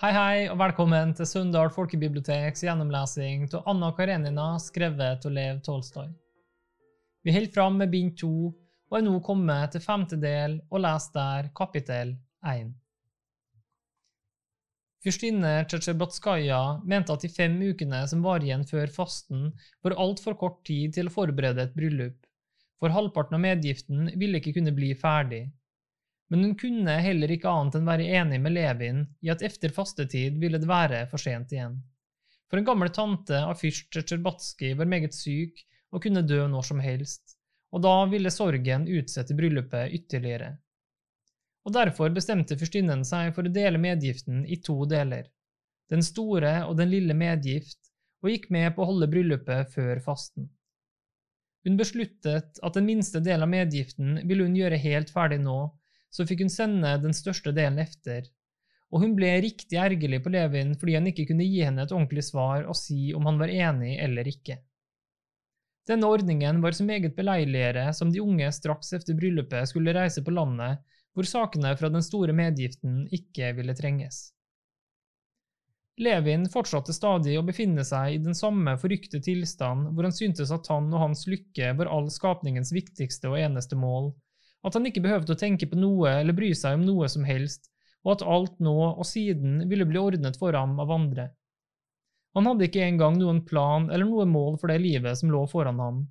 Hei, 0.00 0.14
hei, 0.16 0.36
og 0.48 0.56
velkommen 0.56 1.10
til 1.12 1.26
Sunndal 1.28 1.68
folkebiblioteks 1.74 2.62
gjennomlesing 2.64 3.42
av 3.58 3.66
Anna 3.68 3.90
Karenina, 3.92 4.46
skrevet 4.56 5.26
av 5.28 5.34
Lev 5.36 5.58
Tolstoy. 5.66 6.06
Vi 7.20 7.34
holder 7.34 7.52
fram 7.52 7.76
med 7.82 7.92
bind 7.92 8.14
to, 8.16 8.30
og 8.88 8.96
er 8.96 9.04
nå 9.04 9.18
kommet 9.26 9.74
til 9.74 9.84
femte 9.84 10.16
del 10.22 10.56
og 10.70 10.80
leser 10.86 11.12
der 11.18 11.50
kapittel 11.60 12.14
én. 12.48 12.72
Fyrstinne 15.04 15.52
Tsjetsjebatskaja 15.68 16.62
mente 16.88 17.12
at 17.12 17.28
de 17.28 17.34
fem 17.36 17.60
ukene 17.60 18.00
som 18.08 18.24
var 18.24 18.40
igjen 18.40 18.64
før 18.72 18.88
fasten, 18.96 19.50
var 19.84 20.00
altfor 20.00 20.40
kort 20.40 20.62
tid 20.64 20.96
til 20.96 21.12
å 21.12 21.16
forberede 21.20 21.68
et 21.68 21.76
bryllup, 21.76 22.16
for 22.80 22.96
halvparten 22.96 23.36
av 23.36 23.44
medgiften 23.44 24.14
ville 24.16 24.40
ikke 24.40 24.56
kunne 24.62 24.72
bli 24.72 24.94
ferdig 24.96 25.50
men 26.30 26.44
hun 26.44 26.54
kunne 26.58 26.94
heller 27.02 27.32
ikke 27.34 27.50
annet 27.50 27.76
enn 27.80 27.88
være 27.88 28.06
enig 28.20 28.38
med 28.42 28.54
Levin 28.54 29.02
i 29.26 29.32
at 29.32 29.42
efter 29.42 29.72
fastetid 29.74 30.38
ville 30.38 30.60
det 30.62 30.68
være 30.70 31.02
for 31.10 31.18
sent 31.18 31.52
igjen. 31.54 31.80
For 32.50 32.58
en 32.58 32.66
gammel 32.66 32.90
tante 32.94 33.38
av 33.42 33.58
fyrst 33.58 33.90
Tsjetsjerbatskij 33.90 34.76
var 34.78 34.90
meget 34.90 35.14
syk 35.14 35.58
og 35.90 36.02
kunne 36.04 36.22
dø 36.26 36.44
når 36.50 36.66
som 36.70 36.82
helst, 36.82 37.36
og 37.74 37.82
da 37.82 37.94
ville 38.10 38.30
sorgen 38.34 38.86
utsette 38.90 39.34
bryllupet 39.38 39.94
ytterligere. 39.98 40.52
Og 41.66 41.74
derfor 41.74 42.14
bestemte 42.14 42.56
fyrstinnen 42.58 43.02
seg 43.06 43.34
for 43.34 43.46
å 43.46 43.54
dele 43.54 43.82
medgiften 43.82 44.44
i 44.46 44.58
to 44.62 44.78
deler, 44.90 45.26
den 45.90 46.02
store 46.06 46.60
og 46.68 46.76
den 46.78 46.90
lille 46.94 47.14
medgift, 47.14 47.78
og 48.22 48.30
gikk 48.30 48.50
med 48.54 48.74
på 48.76 48.84
å 48.84 48.90
holde 48.92 49.10
bryllupet 49.10 49.74
før 49.74 50.00
fasten. 50.04 50.46
Hun 51.66 51.76
besluttet 51.76 52.58
at 52.62 52.76
den 52.76 52.86
minste 52.86 53.20
delen 53.20 53.44
av 53.44 53.52
medgiften 53.52 54.20
ville 54.24 54.46
hun 54.46 54.56
gjøre 54.56 54.78
helt 54.80 55.10
ferdig 55.12 55.40
nå, 55.42 55.58
så 56.10 56.26
fikk 56.26 56.44
hun 56.44 56.52
sende 56.52 56.96
den 57.02 57.14
største 57.16 57.52
delen 57.56 57.78
efter, 57.82 58.26
og 58.90 59.04
hun 59.04 59.14
ble 59.18 59.30
riktig 59.44 59.78
ergerlig 59.78 60.18
på 60.24 60.32
Levin 60.34 60.74
fordi 60.78 60.96
han 60.98 61.06
ikke 61.10 61.28
kunne 61.30 61.46
gi 61.46 61.62
henne 61.62 61.86
et 61.86 61.94
ordentlig 61.94 62.24
svar 62.26 62.66
og 62.66 62.78
si 62.78 63.12
om 63.14 63.28
han 63.28 63.38
var 63.40 63.52
enig 63.54 63.94
eller 64.02 64.26
ikke. 64.26 64.58
Denne 65.88 66.10
ordningen 66.10 66.60
var 66.62 66.74
så 66.76 66.84
meget 66.86 67.14
beleiligere 67.16 67.90
som 67.96 68.10
de 68.12 68.22
unge 68.22 68.50
straks 68.54 68.92
etter 68.98 69.16
bryllupet 69.18 69.70
skulle 69.70 69.94
reise 69.96 70.22
på 70.26 70.34
landet, 70.34 70.82
hvor 71.14 71.26
sakene 71.26 71.72
fra 71.78 71.90
den 71.90 72.04
store 72.06 72.34
medgiften 72.36 73.06
ikke 73.14 73.54
ville 73.56 73.74
trenges. 73.78 74.28
Levin 76.00 76.46
fortsatte 76.48 76.94
stadig 76.96 77.34
å 77.36 77.44
befinne 77.44 77.82
seg 77.84 78.14
i 78.14 78.20
den 78.22 78.36
samme 78.36 78.76
forrykte 78.80 79.20
tilstand 79.24 79.90
hvor 79.92 80.06
han 80.06 80.14
syntes 80.16 80.52
at 80.54 80.68
han 80.72 80.88
og 80.94 81.02
hans 81.02 81.26
lykke 81.28 81.74
var 81.76 81.90
all 81.92 82.08
skapningens 82.12 82.72
viktigste 82.72 83.28
og 83.28 83.40
eneste 83.40 83.76
mål, 83.76 84.12
at 84.66 84.76
han 84.76 84.86
ikke 84.88 85.02
behøvde 85.04 85.34
å 85.34 85.40
tenke 85.40 85.68
på 85.70 85.78
noe 85.78 86.12
eller 86.20 86.36
bry 86.36 86.50
seg 86.56 86.76
om 86.78 86.86
noe 86.86 87.08
som 87.08 87.24
helst, 87.24 87.70
og 88.04 88.16
at 88.16 88.24
alt 88.36 88.56
nå 88.64 88.76
og 88.90 89.04
siden 89.08 89.64
ville 89.70 89.86
bli 89.88 90.00
ordnet 90.00 90.38
for 90.40 90.56
ham 90.56 90.78
av 90.82 90.92
andre. 90.94 91.30
Han 92.36 92.46
hadde 92.46 92.68
ikke 92.68 92.84
engang 92.86 93.18
noen 93.18 93.42
plan 93.46 93.88
eller 93.90 94.06
noe 94.06 94.26
mål 94.28 94.58
for 94.60 94.70
det 94.70 94.78
livet 94.82 95.18
som 95.18 95.32
lå 95.32 95.42
foran 95.50 95.80
ham. 95.82 96.04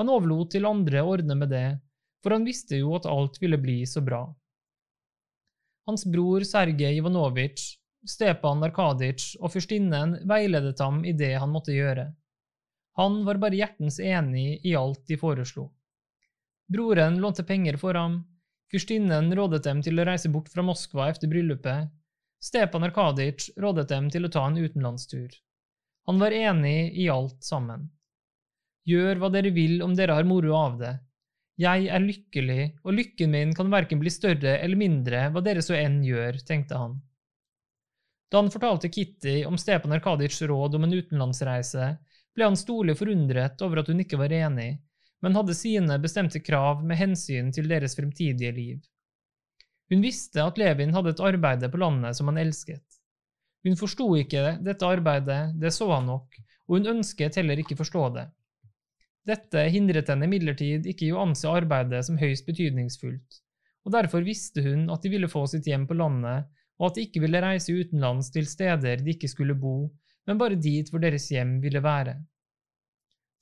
Han 0.00 0.10
overlot 0.10 0.54
til 0.54 0.66
andre 0.66 1.02
å 1.02 1.12
ordne 1.14 1.36
med 1.38 1.52
det, 1.52 1.66
for 2.22 2.34
han 2.34 2.46
visste 2.46 2.80
jo 2.80 2.96
at 2.96 3.06
alt 3.10 3.38
ville 3.42 3.60
bli 3.60 3.82
så 3.86 4.02
bra. 4.04 4.24
Hans 5.86 6.04
bror 6.06 6.44
Sergej 6.46 6.98
Ivanovitsj, 7.00 7.76
Stepan 8.08 8.62
Arkaditsj 8.66 9.36
og 9.38 9.52
fyrstinnen 9.54 10.16
veiledet 10.26 10.80
ham 10.82 11.04
i 11.06 11.14
det 11.14 11.34
han 11.38 11.52
måtte 11.54 11.74
gjøre. 11.74 12.08
Han 12.98 13.22
var 13.26 13.38
bare 13.42 13.58
hjertens 13.58 13.98
enig 14.02 14.60
i 14.66 14.74
alt 14.78 15.04
de 15.08 15.16
foreslo. 15.18 15.70
Broren 16.72 17.18
lånte 17.20 17.44
penger 17.44 17.76
for 17.76 17.98
ham, 17.98 18.22
fyrstinnen 18.72 19.32
rådet 19.36 19.64
dem 19.66 19.82
til 19.84 20.00
å 20.00 20.06
reise 20.08 20.30
bort 20.32 20.48
fra 20.48 20.64
Moskva 20.64 21.10
etter 21.12 21.28
bryllupet, 21.28 21.90
Stepan 22.42 22.86
Arkaditsj 22.88 23.52
rådet 23.60 23.90
dem 23.90 24.08
til 24.10 24.26
å 24.26 24.30
ta 24.32 24.46
en 24.48 24.56
utenlandstur. 24.58 25.34
Han 26.08 26.18
var 26.18 26.34
enig 26.34 26.94
i 26.98 27.08
alt 27.12 27.44
sammen. 27.44 27.90
Gjør 28.88 29.20
hva 29.20 29.30
dere 29.30 29.52
vil 29.54 29.82
om 29.84 29.92
dere 29.94 30.16
har 30.16 30.26
moro 30.26 30.56
av 30.58 30.78
det. 30.80 30.94
Jeg 31.60 31.86
er 31.92 32.02
lykkelig, 32.02 32.62
og 32.82 32.96
lykken 32.96 33.30
min 33.30 33.52
kan 33.54 33.70
verken 33.70 34.00
bli 34.00 34.10
større 34.10 34.56
eller 34.56 34.80
mindre 34.80 35.26
hva 35.30 35.42
dere 35.44 35.62
så 35.62 35.76
enn 35.78 36.00
gjør, 36.02 36.40
tenkte 36.48 36.80
han. 36.80 36.96
Da 38.32 38.40
han 38.40 38.50
fortalte 38.50 38.90
Kitty 38.90 39.42
om 39.44 39.60
Stepan 39.60 39.92
Arkaditsjs 39.92 40.48
råd 40.48 40.78
om 40.78 40.88
en 40.88 40.96
utenlandsreise, 40.96 41.92
ble 42.32 42.48
han 42.48 42.56
storlig 42.56 42.96
forundret 42.98 43.60
over 43.62 43.82
at 43.82 43.92
hun 43.92 44.00
ikke 44.02 44.18
var 44.18 44.32
enig, 44.32 44.80
men 45.22 45.36
hadde 45.38 45.54
sine 45.54 45.98
bestemte 46.02 46.42
krav 46.42 46.82
med 46.86 46.98
hensyn 46.98 47.52
til 47.54 47.68
deres 47.70 47.94
fremtidige 47.98 48.52
liv. 48.56 48.80
Hun 49.92 50.02
visste 50.02 50.42
at 50.42 50.58
Levin 50.58 50.94
hadde 50.96 51.12
et 51.12 51.22
arbeide 51.22 51.68
på 51.70 51.80
landet 51.82 52.16
som 52.18 52.30
han 52.30 52.40
elsket. 52.42 52.84
Hun 53.62 53.78
forsto 53.78 54.08
ikke 54.18 54.56
dette 54.64 54.88
arbeidet, 54.88 55.52
det 55.60 55.70
så 55.74 55.86
han 55.92 56.08
nok, 56.10 56.38
og 56.66 56.78
hun 56.78 56.88
ønsket 56.96 57.36
heller 57.38 57.60
ikke 57.62 57.78
forstå 57.78 58.06
det. 58.16 58.26
Dette 59.28 59.68
hindret 59.70 60.08
henne 60.10 60.26
imidlertid 60.26 60.88
ikke 60.90 61.06
i 61.06 61.12
å 61.14 61.20
anse 61.22 61.46
arbeidet 61.46 62.00
som 62.08 62.18
høyst 62.18 62.48
betydningsfullt, 62.48 63.38
og 63.86 63.94
derfor 63.94 64.26
visste 64.26 64.64
hun 64.64 64.88
at 64.90 65.04
de 65.04 65.12
ville 65.12 65.30
få 65.30 65.44
sitt 65.50 65.68
hjem 65.70 65.86
på 65.86 65.94
landet, 66.00 66.48
og 66.80 66.88
at 66.88 66.98
de 66.98 67.06
ikke 67.06 67.22
ville 67.22 67.42
reise 67.44 67.74
utenlands 67.76 68.32
til 68.34 68.48
steder 68.50 69.04
de 69.04 69.14
ikke 69.14 69.30
skulle 69.30 69.54
bo, 69.54 69.92
men 70.26 70.40
bare 70.40 70.58
dit 70.58 70.88
hvor 70.90 71.02
deres 71.02 71.28
hjem 71.30 71.60
ville 71.62 71.82
være. 71.84 72.16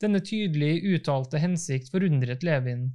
Denne 0.01 0.23
tydelig 0.25 0.81
uttalte 0.95 1.41
hensikt 1.43 1.91
forundret 1.93 2.45
Levin, 2.47 2.87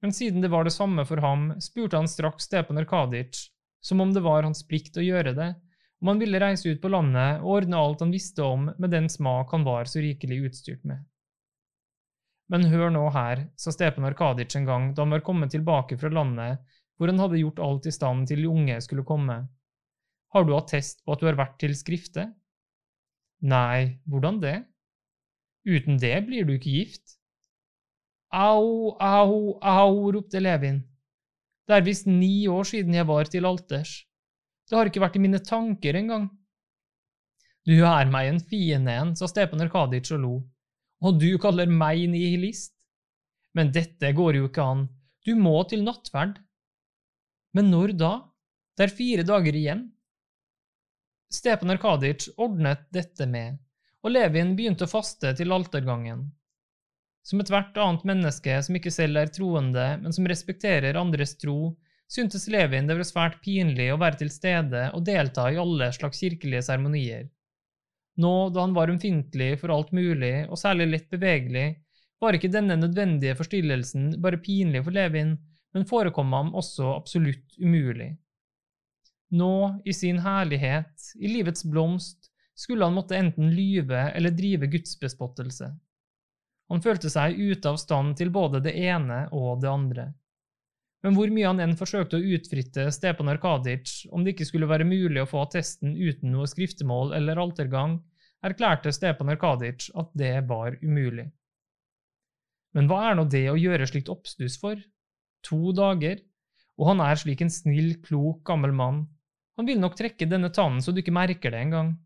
men 0.00 0.12
siden 0.16 0.40
det 0.40 0.48
var 0.48 0.64
det 0.64 0.72
samme 0.72 1.04
for 1.04 1.20
ham, 1.20 1.50
spurte 1.60 1.98
han 1.98 2.08
straks 2.08 2.48
Stepan 2.48 2.80
Arkadic, 2.80 3.50
som 3.84 4.00
om 4.00 4.14
det 4.14 4.22
var 4.24 4.46
hans 4.46 4.62
plikt 4.66 4.96
å 4.96 5.04
gjøre 5.04 5.34
det, 5.36 5.50
om 6.00 6.08
han 6.08 6.20
ville 6.22 6.40
reise 6.40 6.72
ut 6.72 6.80
på 6.80 6.88
landet 6.88 7.42
og 7.42 7.58
ordne 7.58 7.76
alt 7.76 8.00
han 8.00 8.12
visste 8.14 8.44
om 8.44 8.70
med 8.72 8.92
den 8.92 9.08
smak 9.12 9.52
han 9.52 9.66
var 9.68 9.88
så 9.90 10.00
rikelig 10.00 10.40
utstyrt 10.48 10.84
med. 10.88 11.04
Men 12.50 12.64
hør 12.72 12.88
nå 12.90 13.04
her, 13.14 13.44
sa 13.60 13.70
Stepan 13.70 14.08
Arkadic 14.08 14.56
en 14.56 14.66
gang 14.66 14.90
da 14.94 15.04
han 15.04 15.12
var 15.14 15.24
kommet 15.26 15.52
tilbake 15.54 16.00
fra 16.00 16.10
landet 16.10 16.64
hvor 16.96 17.12
han 17.12 17.20
hadde 17.20 17.40
gjort 17.40 17.60
alt 17.64 17.86
i 17.86 17.92
stand 17.94 18.26
til 18.28 18.42
de 18.42 18.48
unge 18.50 18.80
skulle 18.84 19.04
komme. 19.08 19.38
Har 20.32 20.44
du 20.44 20.56
attest 20.56 21.04
på 21.04 21.14
at 21.14 21.22
du 21.22 21.28
har 21.28 21.38
vært 21.38 21.60
til 21.60 21.76
skrifte? 21.76 22.26
Nei, 23.40 24.00
hvordan 24.08 24.40
det? 24.42 24.56
Uten 25.68 25.98
det 26.00 26.14
blir 26.26 26.46
du 26.48 26.54
ikke 26.56 26.72
gift. 26.72 27.16
Au, 28.32 28.96
au, 28.96 29.58
au, 29.60 30.12
ropte 30.14 30.40
Levin. 30.40 30.80
Det 31.66 31.76
er 31.76 31.86
visst 31.86 32.06
ni 32.06 32.46
år 32.48 32.64
siden 32.66 32.94
jeg 32.94 33.06
var 33.06 33.28
til 33.30 33.46
alters. 33.46 34.04
Det 34.68 34.78
har 34.78 34.88
ikke 34.88 35.02
vært 35.02 35.18
i 35.18 35.22
mine 35.22 35.40
tanker 35.42 35.98
engang. 35.98 36.28
Du 37.66 37.74
er 37.84 38.08
meg 38.10 38.30
en 38.30 38.40
fiende 38.40 38.94
en, 38.94 39.12
sa 39.18 39.28
Stepan 39.28 39.60
Arkaditsj 39.66 40.14
og 40.16 40.22
lo. 40.22 40.34
Og 41.04 41.18
du 41.20 41.30
kaller 41.42 41.68
meg 41.68 42.06
nihilist? 42.12 42.72
Men 43.56 43.72
dette 43.74 44.12
går 44.14 44.38
jo 44.38 44.48
ikke 44.48 44.64
an, 44.64 44.84
du 45.26 45.34
må 45.36 45.56
til 45.68 45.82
nattverd. 45.84 46.38
Men 47.56 47.70
når 47.72 47.96
da? 47.98 48.12
Det 48.78 48.86
er 48.86 48.94
fire 48.94 49.24
dager 49.26 49.56
igjen. 49.58 49.88
Stepan 51.30 51.74
Arkaditsj 51.74 52.30
ordnet 52.38 52.86
dette 52.94 53.26
med 53.30 53.58
og 54.00 54.14
Levin 54.14 54.54
begynte 54.56 54.86
å 54.86 54.90
faste 54.90 55.32
til 55.36 55.52
altergangen. 55.52 56.28
Som 57.26 57.42
ethvert 57.42 57.76
annet 57.76 58.06
menneske 58.08 58.56
som 58.64 58.76
ikke 58.78 58.92
selv 58.94 59.20
er 59.20 59.32
troende, 59.34 59.86
men 60.00 60.14
som 60.16 60.28
respekterer 60.28 60.96
andres 60.96 61.36
tro, 61.38 61.74
syntes 62.10 62.48
Levin 62.50 62.88
det 62.88 62.96
var 62.98 63.06
svært 63.06 63.42
pinlig 63.44 63.90
å 63.92 63.98
være 64.00 64.22
til 64.22 64.32
stede 64.32 64.88
og 64.96 65.04
delta 65.06 65.46
i 65.52 65.60
alle 65.60 65.90
slags 65.94 66.22
kirkelige 66.24 66.64
seremonier. 66.66 67.28
Nå 68.20 68.32
da 68.54 68.64
han 68.64 68.74
var 68.76 68.90
ømfintlig 68.92 69.52
for 69.60 69.72
alt 69.74 69.92
mulig, 69.96 70.46
og 70.48 70.58
særlig 70.58 70.88
lett 70.90 71.12
bevegelig, 71.12 71.68
var 72.20 72.36
ikke 72.36 72.50
denne 72.52 72.76
nødvendige 72.76 73.36
forstillelsen 73.38 74.16
bare 74.20 74.40
pinlig 74.42 74.82
for 74.84 74.96
Levin, 74.96 75.36
men 75.72 75.86
forekom 75.88 76.32
ham 76.34 76.50
også 76.58 76.88
absolutt 76.96 77.56
umulig. 77.60 78.10
Nå, 79.30 79.54
i 79.86 79.94
sin 79.94 80.18
herlighet, 80.24 80.90
i 81.14 81.30
livets 81.30 81.62
blomst, 81.62 82.29
skulle 82.60 82.84
han 82.84 82.96
måtte 82.96 83.16
enten 83.16 83.54
lyve 83.56 84.10
eller 84.12 84.34
drive 84.36 84.68
gudsbespottelse. 84.68 85.70
Han 86.70 86.82
følte 86.84 87.10
seg 87.10 87.38
ute 87.38 87.72
av 87.72 87.78
stand 87.80 88.18
til 88.20 88.30
både 88.30 88.60
det 88.62 88.74
ene 88.78 89.24
og 89.34 89.62
det 89.62 89.70
andre. 89.70 90.10
Men 91.00 91.16
hvor 91.16 91.32
mye 91.32 91.48
han 91.48 91.62
enn 91.64 91.78
forsøkte 91.78 92.18
å 92.18 92.32
utfritte 92.36 92.84
Stepan 92.92 93.32
Arkadic, 93.32 94.02
om 94.12 94.22
det 94.22 94.34
ikke 94.34 94.50
skulle 94.50 94.68
være 94.68 94.86
mulig 94.86 95.22
å 95.22 95.28
få 95.28 95.46
attesten 95.46 95.94
uten 95.96 96.34
noe 96.34 96.48
skriftemål 96.50 97.14
eller 97.16 97.40
altergang, 97.40 97.96
erklærte 98.44 98.92
Stepan 98.92 99.32
Arkadic 99.32 99.88
at 99.96 100.12
det 100.20 100.34
var 100.50 100.76
umulig. 100.84 101.30
Men 102.76 102.90
hva 102.90 103.00
er 103.08 103.16
nå 103.16 103.24
det 103.32 103.46
å 103.50 103.58
gjøre 103.58 103.88
slikt 103.88 104.12
oppstuss 104.12 104.60
for? 104.60 104.76
To 105.48 105.72
dager, 105.72 106.20
og 106.76 106.92
han 106.92 107.02
er 107.02 107.18
slik 107.18 107.40
en 107.42 107.52
snill, 107.52 107.96
klok, 108.04 108.44
gammel 108.46 108.76
mann. 108.76 109.02
Han 109.58 109.66
vil 109.68 109.80
nok 109.80 109.96
trekke 109.98 110.28
denne 110.28 110.52
tannen 110.54 110.84
så 110.84 110.92
du 110.92 111.00
ikke 111.02 111.16
merker 111.16 111.56
det 111.56 111.64
engang. 111.64 111.96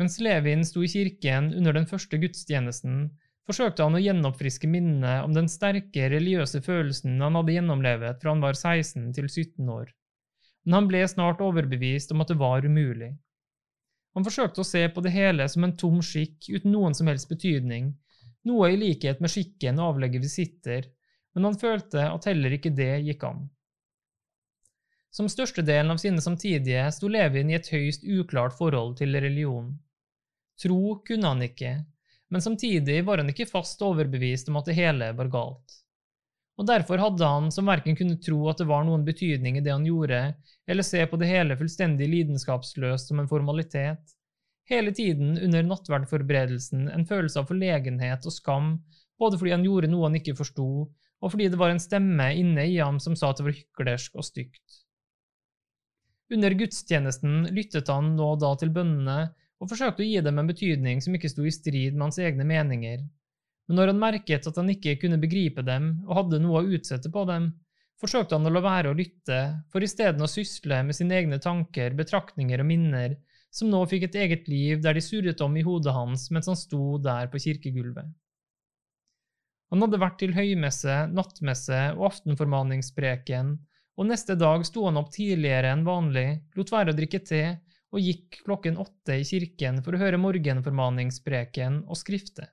Mens 0.00 0.16
Levin 0.24 0.62
sto 0.64 0.80
i 0.80 0.88
kirken 0.88 1.50
under 1.52 1.74
den 1.76 1.84
første 1.88 2.16
gudstjenesten, 2.16 3.10
forsøkte 3.44 3.84
han 3.84 3.98
å 3.98 4.00
gjenoppfriske 4.00 4.68
minnet 4.70 5.26
om 5.26 5.34
den 5.36 5.50
sterke 5.52 6.06
religiøse 6.08 6.62
følelsen 6.64 7.18
han 7.20 7.36
hadde 7.36 7.56
gjennomlevet 7.58 8.22
fra 8.22 8.32
han 8.32 8.40
var 8.40 8.56
16 8.56 9.10
til 9.18 9.26
17 9.28 9.68
år, 9.74 9.90
men 10.64 10.76
han 10.78 10.88
ble 10.88 11.02
snart 11.10 11.42
overbevist 11.44 12.14
om 12.14 12.24
at 12.24 12.32
det 12.32 12.38
var 12.40 12.64
umulig. 12.64 13.10
Han 14.16 14.24
forsøkte 14.24 14.64
å 14.64 14.70
se 14.70 14.86
på 14.88 15.04
det 15.04 15.12
hele 15.12 15.44
som 15.52 15.68
en 15.68 15.76
tom 15.82 16.00
skikk 16.00 16.48
uten 16.48 16.72
noen 16.72 16.96
som 16.96 17.12
helst 17.12 17.28
betydning, 17.28 17.92
noe 18.48 18.72
i 18.72 18.80
likhet 18.80 19.20
med 19.20 19.34
skikken 19.34 19.84
å 19.84 19.90
avlegge 19.92 20.22
visitter, 20.24 20.88
men 21.36 21.50
han 21.50 21.60
følte 21.60 22.08
at 22.08 22.30
heller 22.30 22.56
ikke 22.56 22.72
det 22.72 23.02
gikk 23.04 23.28
an. 23.28 23.44
Som 25.12 25.28
størstedelen 25.28 25.92
av 25.92 26.00
sine 26.00 26.24
samtidige 26.24 26.88
sto 26.96 27.12
Levin 27.12 27.52
i 27.52 27.58
et 27.58 27.68
høyst 27.68 28.08
uklart 28.08 28.56
forhold 28.56 28.96
til 29.02 29.12
religion. 29.20 29.74
Tro 30.60 31.00
kunne 31.06 31.32
han 31.32 31.44
ikke, 31.44 31.74
men 32.30 32.44
samtidig 32.44 33.00
var 33.06 33.22
han 33.22 33.32
ikke 33.32 33.48
fast 33.48 33.80
overbevist 33.82 34.50
om 34.50 34.58
at 34.60 34.68
det 34.68 34.76
hele 34.78 35.12
var 35.16 35.30
galt. 35.32 35.76
Og 36.60 36.66
Derfor 36.68 37.00
hadde 37.00 37.24
han, 37.24 37.48
som 37.48 37.70
verken 37.70 37.96
kunne 37.96 38.18
tro 38.20 38.42
at 38.50 38.58
det 38.60 38.66
var 38.68 38.84
noen 38.84 39.06
betydning 39.06 39.56
i 39.56 39.62
det 39.64 39.72
han 39.72 39.86
gjorde, 39.88 40.20
eller 40.68 40.84
se 40.84 41.00
på 41.08 41.16
det 41.20 41.30
hele 41.30 41.56
fullstendig 41.56 42.08
lidenskapsløst 42.12 43.08
som 43.08 43.22
en 43.22 43.30
formalitet, 43.30 44.12
hele 44.70 44.92
tiden 44.94 45.38
under 45.40 45.64
nattverdforberedelsen 45.66 46.90
en 46.92 47.06
følelse 47.08 47.40
av 47.40 47.48
forlegenhet 47.48 48.28
og 48.28 48.34
skam, 48.34 48.74
både 49.18 49.40
fordi 49.40 49.54
han 49.56 49.64
gjorde 49.64 49.88
noe 49.90 50.10
han 50.10 50.20
ikke 50.20 50.36
forsto, 50.36 50.68
og 51.20 51.32
fordi 51.32 51.48
det 51.52 51.58
var 51.60 51.72
en 51.72 51.82
stemme 51.82 52.28
inne 52.36 52.68
i 52.68 52.76
ham 52.78 53.00
som 53.02 53.16
sa 53.16 53.32
at 53.32 53.40
det 53.40 53.48
var 53.48 53.56
hyklersk 53.56 54.20
og 54.20 54.28
stygt. 54.28 54.80
Under 56.30 56.54
gudstjenesten 56.54 57.48
lyttet 57.56 57.88
han 57.90 58.14
nå 58.20 58.34
da 58.38 58.52
til 58.60 58.70
bønnene 58.74 59.18
og 59.60 59.68
forsøkte 59.68 60.02
å 60.02 60.08
gi 60.08 60.20
dem 60.24 60.40
en 60.40 60.48
betydning 60.48 61.02
som 61.04 61.14
ikke 61.16 61.30
sto 61.30 61.44
i 61.44 61.52
strid 61.52 61.96
med 61.96 62.08
hans 62.08 62.20
egne 62.22 62.46
meninger, 62.48 63.02
men 63.68 63.78
når 63.78 63.92
han 63.92 64.00
merket 64.02 64.48
at 64.48 64.56
han 64.58 64.70
ikke 64.72 64.96
kunne 64.98 65.20
begripe 65.22 65.62
dem 65.62 65.92
og 66.08 66.16
hadde 66.16 66.40
noe 66.42 66.62
å 66.62 66.70
utsette 66.74 67.12
på 67.12 67.22
dem, 67.28 67.52
forsøkte 68.00 68.34
han 68.34 68.48
å 68.48 68.50
la 68.50 68.62
være 68.64 68.90
å 68.90 68.96
lytte, 68.96 69.40
for 69.70 69.84
isteden 69.84 70.24
å 70.24 70.30
sysle 70.30 70.80
med 70.88 70.96
sine 70.96 71.18
egne 71.20 71.38
tanker, 71.42 71.94
betraktninger 71.94 72.64
og 72.64 72.66
minner, 72.66 73.14
som 73.54 73.70
nå 73.70 73.84
fikk 73.90 74.08
et 74.08 74.18
eget 74.24 74.48
liv 74.50 74.80
der 74.82 74.96
de 74.96 75.04
surret 75.04 75.42
om 75.44 75.54
i 75.54 75.62
hodet 75.66 75.94
hans 75.94 76.28
mens 76.34 76.48
han 76.50 76.58
sto 76.58 76.96
der 77.02 77.30
på 77.30 77.42
kirkegulvet. 77.44 78.10
Han 79.70 79.84
hadde 79.84 80.02
vært 80.02 80.18
til 80.18 80.34
høymesse, 80.34 80.94
nattmesse 81.14 81.80
og 81.94 82.08
aftenformaningspreken, 82.10 83.52
og 84.00 84.08
neste 84.08 84.34
dag 84.38 84.64
sto 84.66 84.86
han 84.88 84.98
opp 84.98 85.12
tidligere 85.14 85.70
enn 85.74 85.86
vanlig, 85.86 86.40
lot 86.58 86.72
være 86.74 86.90
å 86.90 86.98
drikke 86.98 87.20
te 87.22 87.44
og 87.90 88.02
gikk 88.04 88.40
klokken 88.46 88.78
åtte 88.78 89.18
i 89.18 89.26
kirken 89.26 89.80
for 89.82 89.96
å 89.96 90.00
høre 90.00 90.20
morgenformaningspreken 90.22 91.82
og 91.88 91.98
skrifte. 91.98 92.46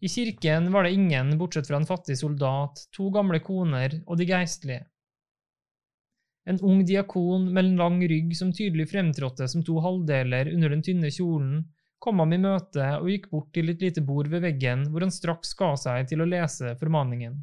I 0.00 0.08
kirken 0.12 0.68
var 0.72 0.86
det 0.86 0.94
ingen 0.94 1.32
bortsett 1.40 1.66
fra 1.66 1.80
en 1.80 1.88
fattig 1.88 2.18
soldat, 2.20 2.84
to 2.94 3.08
gamle 3.10 3.40
koner 3.42 3.96
og 4.06 4.20
de 4.20 4.28
geistlige. 4.28 4.84
En 6.48 6.60
ung 6.64 6.84
diakon 6.86 7.48
med 7.52 7.64
en 7.64 7.80
lang 7.80 7.98
rygg 8.08 8.30
som 8.36 8.52
tydelig 8.56 8.88
fremtrådte 8.92 9.48
som 9.50 9.64
to 9.66 9.80
halvdeler 9.84 10.48
under 10.54 10.72
den 10.72 10.84
tynne 10.84 11.10
kjolen, 11.12 11.66
kom 11.98 12.22
ham 12.22 12.32
i 12.32 12.38
møte 12.40 12.86
og 13.00 13.10
gikk 13.10 13.26
bort 13.32 13.50
til 13.56 13.72
et 13.72 13.82
lite 13.82 14.04
bord 14.06 14.30
ved 14.32 14.44
veggen, 14.46 14.86
hvor 14.92 15.04
han 15.04 15.12
straks 15.12 15.52
ga 15.58 15.72
seg 15.76 16.06
til 16.08 16.22
å 16.22 16.28
lese 16.30 16.76
formaningen. 16.80 17.40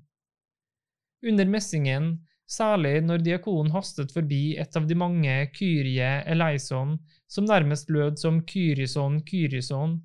Under 1.25 1.51
messingen, 1.51 2.15
særlig 2.49 2.99
når 3.03 3.23
diakonen 3.25 3.73
hastet 3.73 4.13
forbi 4.13 4.57
et 4.61 4.75
av 4.77 4.85
de 4.87 4.97
mange 4.97 5.35
Kyrie 5.55 6.11
eleison, 6.29 6.95
som 7.27 7.47
nærmest 7.49 7.89
lød 7.89 8.19
som 8.21 8.41
Kyrison 8.47 9.21
Kyrison, 9.25 9.97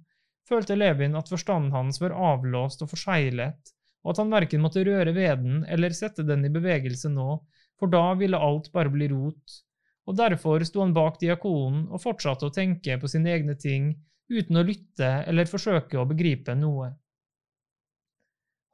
følte 0.48 0.76
Levin 0.78 1.18
at 1.18 1.30
forstanden 1.30 1.74
hans 1.74 2.00
var 2.02 2.16
avlåst 2.16 2.82
og 2.82 2.90
forseglet, 2.92 3.74
og 4.02 4.12
at 4.14 4.22
han 4.22 4.32
verken 4.32 4.62
måtte 4.64 4.84
røre 4.86 5.12
ved 5.14 5.44
den 5.44 5.64
eller 5.68 5.94
sette 5.96 6.24
den 6.26 6.46
i 6.48 6.52
bevegelse 6.52 7.12
nå, 7.12 7.36
for 7.78 7.92
da 7.92 8.14
ville 8.18 8.40
alt 8.40 8.70
bare 8.72 8.92
bli 8.92 9.08
rot, 9.12 9.60
og 10.08 10.16
derfor 10.18 10.64
sto 10.66 10.82
han 10.82 10.96
bak 10.96 11.20
diakonen 11.20 11.86
og 11.90 12.02
fortsatte 12.02 12.48
å 12.48 12.54
tenke 12.54 12.96
på 12.98 13.10
sine 13.10 13.30
egne 13.36 13.56
ting 13.60 13.92
uten 14.30 14.58
å 14.58 14.64
lytte 14.66 15.10
eller 15.28 15.50
forsøke 15.50 15.98
å 16.00 16.08
begripe 16.08 16.54
noe. 16.58 16.90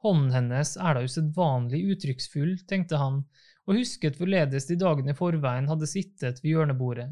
Hånden 0.05 0.33
hennes 0.35 0.75
er 0.77 0.97
da 0.97 1.03
usedvanlig 1.03 1.81
uttrykksfull, 1.93 2.53
tenkte 2.69 2.99
han, 3.01 3.23
og 3.67 3.75
husket 3.75 4.17
hvorledes 4.17 4.69
de 4.69 4.77
dagene 4.79 5.11
i 5.11 5.17
forveien 5.17 5.67
hadde 5.67 5.89
sittet 5.89 6.39
ved 6.43 6.53
hjørnebordet. 6.53 7.09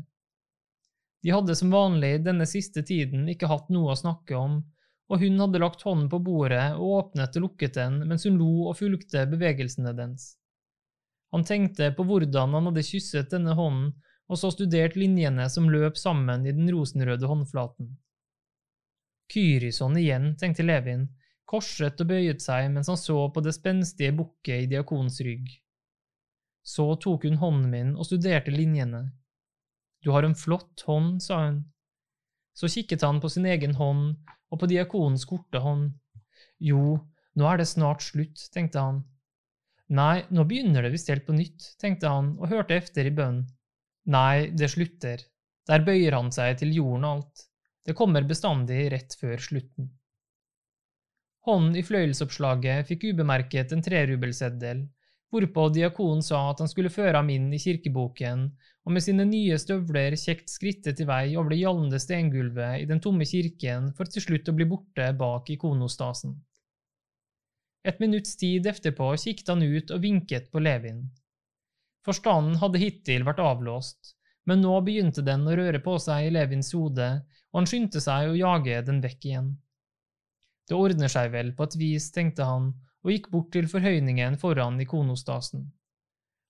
De 1.26 1.34
hadde 1.34 1.56
som 1.58 1.74
vanlig 1.74 2.20
denne 2.24 2.46
siste 2.48 2.84
tiden 2.86 3.28
ikke 3.32 3.50
hatt 3.50 3.72
noe 3.74 3.92
å 3.92 4.00
snakke 4.00 4.38
om, 4.38 4.60
og 5.10 5.22
hun 5.22 5.42
hadde 5.42 5.62
lagt 5.62 5.84
hånden 5.86 6.08
på 6.10 6.20
bordet 6.26 6.78
og 6.78 6.94
åpnet 7.00 7.36
og 7.38 7.46
lukket 7.48 7.76
den 7.78 8.00
mens 8.08 8.26
hun 8.26 8.40
lo 8.40 8.70
og 8.70 8.78
fulgte 8.80 9.26
bevegelsene 9.30 9.94
dens. 9.98 10.36
Han 11.36 11.44
tenkte 11.46 11.92
på 11.98 12.06
hvordan 12.08 12.56
han 12.56 12.70
hadde 12.70 12.86
kysset 12.86 13.34
denne 13.34 13.58
hånden 13.58 13.94
og 14.32 14.40
så 14.42 14.50
studert 14.54 14.96
linjene 14.98 15.46
som 15.54 15.68
løp 15.70 16.00
sammen 16.02 16.46
i 16.48 16.54
den 16.56 16.70
rosenrøde 16.74 17.28
håndflaten. 17.30 17.92
Kyrison 19.34 19.98
igjen, 19.98 20.32
tenkte 20.38 20.66
Levin, 20.66 21.08
korset 21.50 22.02
og 22.02 22.10
bøyet 22.10 22.42
seg 22.42 22.72
mens 22.74 22.90
han 22.90 22.98
så 23.02 23.18
på 23.34 23.44
det 23.46 23.54
spenstige 23.58 24.14
bukket 24.18 24.66
i 24.66 24.70
diakons 24.72 25.20
rygg. 25.26 25.50
Så 26.66 26.88
tok 27.02 27.28
hun 27.28 27.38
hånden 27.38 27.70
min 27.70 27.94
og 27.96 28.08
studerte 28.10 28.54
linjene. 28.54 29.04
Du 30.02 30.12
har 30.14 30.26
en 30.26 30.38
flott 30.38 30.82
hånd, 30.88 31.22
sa 31.22 31.44
hun. 31.46 31.64
Så 32.58 32.70
kikket 32.72 33.04
han 33.06 33.20
på 33.22 33.30
sin 33.30 33.46
egen 33.50 33.76
hånd 33.78 34.16
og 34.50 34.62
på 34.62 34.70
diakonens 34.72 35.26
korte 35.30 35.62
hånd. 35.62 35.92
Jo, 36.62 36.98
nå 37.36 37.50
er 37.50 37.60
det 37.62 37.68
snart 37.70 38.06
slutt, 38.06 38.48
tenkte 38.54 38.82
han. 38.82 39.04
Nei, 39.94 40.24
nå 40.34 40.46
begynner 40.50 40.86
det 40.86 40.94
visst 40.96 41.12
helt 41.14 41.28
på 41.28 41.36
nytt, 41.36 41.76
tenkte 41.82 42.10
han 42.10 42.34
og 42.40 42.50
hørte 42.50 42.78
efter 42.80 43.06
i 43.06 43.14
bønn. 43.14 43.44
Nei, 44.10 44.50
det 44.54 44.72
slutter. 44.74 45.22
Der 45.70 45.86
bøyer 45.86 46.16
han 46.18 46.32
seg 46.34 46.58
til 46.62 46.74
jorden 46.74 47.06
alt. 47.10 47.46
Det 47.86 47.94
kommer 47.98 48.26
bestandig 48.26 48.88
rett 48.94 49.14
før 49.20 49.42
slutten. 49.42 49.92
Hånden 51.46 51.76
i 51.78 51.84
fløyelsoppslaget 51.86 52.88
fikk 52.90 53.12
ubemerket 53.12 53.74
en 53.76 53.84
trerubelseddel, 53.86 54.88
hvorpå 55.36 55.68
diakonen 55.76 56.24
sa 56.24 56.40
at 56.50 56.62
han 56.64 56.72
skulle 56.72 56.94
føre 56.94 57.20
ham 57.20 57.30
inn 57.34 57.52
i 57.54 57.60
kirkeboken, 57.60 58.48
og 58.86 58.96
med 58.96 59.04
sine 59.04 59.26
nye 59.28 59.58
støvler 59.60 60.16
kjekt 60.20 60.52
skrittet 60.54 60.96
til 61.00 61.10
vei 61.10 61.36
over 61.36 61.52
det 61.52 61.60
gjallende 61.60 62.00
stengulvet 62.00 62.84
i 62.84 62.88
den 62.90 63.02
tomme 63.04 63.28
kirken 63.28 63.92
for 63.98 64.08
til 64.08 64.24
slutt 64.24 64.52
å 64.52 64.56
bli 64.56 64.68
borte 64.70 65.10
bak 65.20 65.52
ikonostasen. 65.52 66.38
Et 67.86 68.00
minutts 68.02 68.38
tid 68.42 68.66
etterpå 68.70 69.12
kikket 69.22 69.52
han 69.52 69.62
ut 69.62 69.92
og 69.94 70.02
vinket 70.02 70.48
på 70.54 70.62
Levin. 70.64 71.04
Forstanden 72.06 72.58
hadde 72.62 72.82
hittil 72.82 73.26
vært 73.28 73.42
avlåst, 73.44 74.16
men 74.50 74.62
nå 74.62 74.74
begynte 74.86 75.26
den 75.26 75.46
å 75.50 75.58
røre 75.58 75.82
på 75.82 75.98
seg 76.02 76.28
i 76.28 76.34
Levins 76.34 76.72
hode, 76.78 77.10
og 77.52 77.62
han 77.62 77.70
skyndte 77.70 78.02
seg 78.02 78.30
å 78.32 78.38
jage 78.38 78.82
den 78.88 79.02
vekk 79.04 79.30
igjen. 79.30 79.54
Det 80.66 80.78
ordner 80.78 81.12
seg 81.14 81.32
vel 81.34 81.52
på 81.58 81.66
et 81.66 81.78
vis, 81.78 82.10
tenkte 82.14 82.46
han, 82.46 82.72
og 83.06 83.12
gikk 83.14 83.30
bort 83.32 83.52
til 83.54 83.68
forhøyningen 83.70 84.38
foran 84.42 84.82
ikonostasen. 84.82 85.68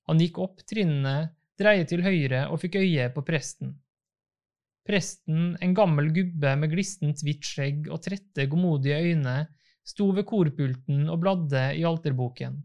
Han 0.07 0.21
gikk 0.21 0.39
opp 0.39 0.61
trinnene, 0.69 1.33
dreide 1.59 1.89
til 1.89 2.03
høyre 2.05 2.45
og 2.47 2.61
fikk 2.63 2.79
øye 2.79 3.09
på 3.11 3.23
presten. 3.27 3.73
Presten, 4.85 5.55
en 5.65 5.73
gammel 5.75 6.11
gubbe 6.13 6.53
med 6.61 6.71
glissent 6.71 7.23
hvitt 7.25 7.43
skjegg 7.43 7.89
og 7.89 8.03
trette, 8.05 8.45
godmodige 8.47 9.01
øyne, 9.01 9.35
sto 9.85 10.11
ved 10.13 10.27
korpulten 10.29 11.09
og 11.09 11.19
bladde 11.23 11.65
i 11.75 11.83
alterboken. 11.85 12.61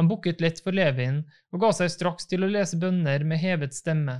Han 0.00 0.08
bukket 0.08 0.40
lett 0.40 0.62
for 0.64 0.72
Levin 0.72 1.20
og 1.52 1.60
ga 1.62 1.72
seg 1.76 1.92
straks 1.92 2.28
til 2.30 2.44
å 2.44 2.50
lese 2.50 2.78
bønner 2.80 3.24
med 3.28 3.42
hevet 3.42 3.76
stemme. 3.76 4.16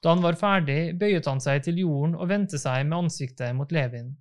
Da 0.00 0.14
han 0.14 0.24
var 0.24 0.38
ferdig, 0.40 0.96
bøyet 0.96 1.28
han 1.28 1.42
seg 1.42 1.66
til 1.66 1.82
jorden 1.84 2.16
og 2.16 2.30
vendte 2.32 2.58
seg 2.60 2.86
med 2.88 3.04
ansiktet 3.04 3.52
mot 3.56 3.72
Levin. 3.72 4.14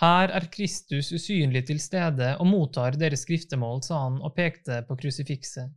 Her 0.00 0.32
er 0.36 0.44
Kristus 0.52 1.08
usynlig 1.16 1.62
til 1.70 1.80
stede 1.80 2.34
og 2.36 2.48
mottar 2.50 2.98
deres 3.00 3.24
skriftemål, 3.24 3.80
sa 3.86 4.02
han 4.02 4.20
og 4.20 4.34
pekte 4.36 4.82
på 4.88 4.96
krusifikset. 5.00 5.72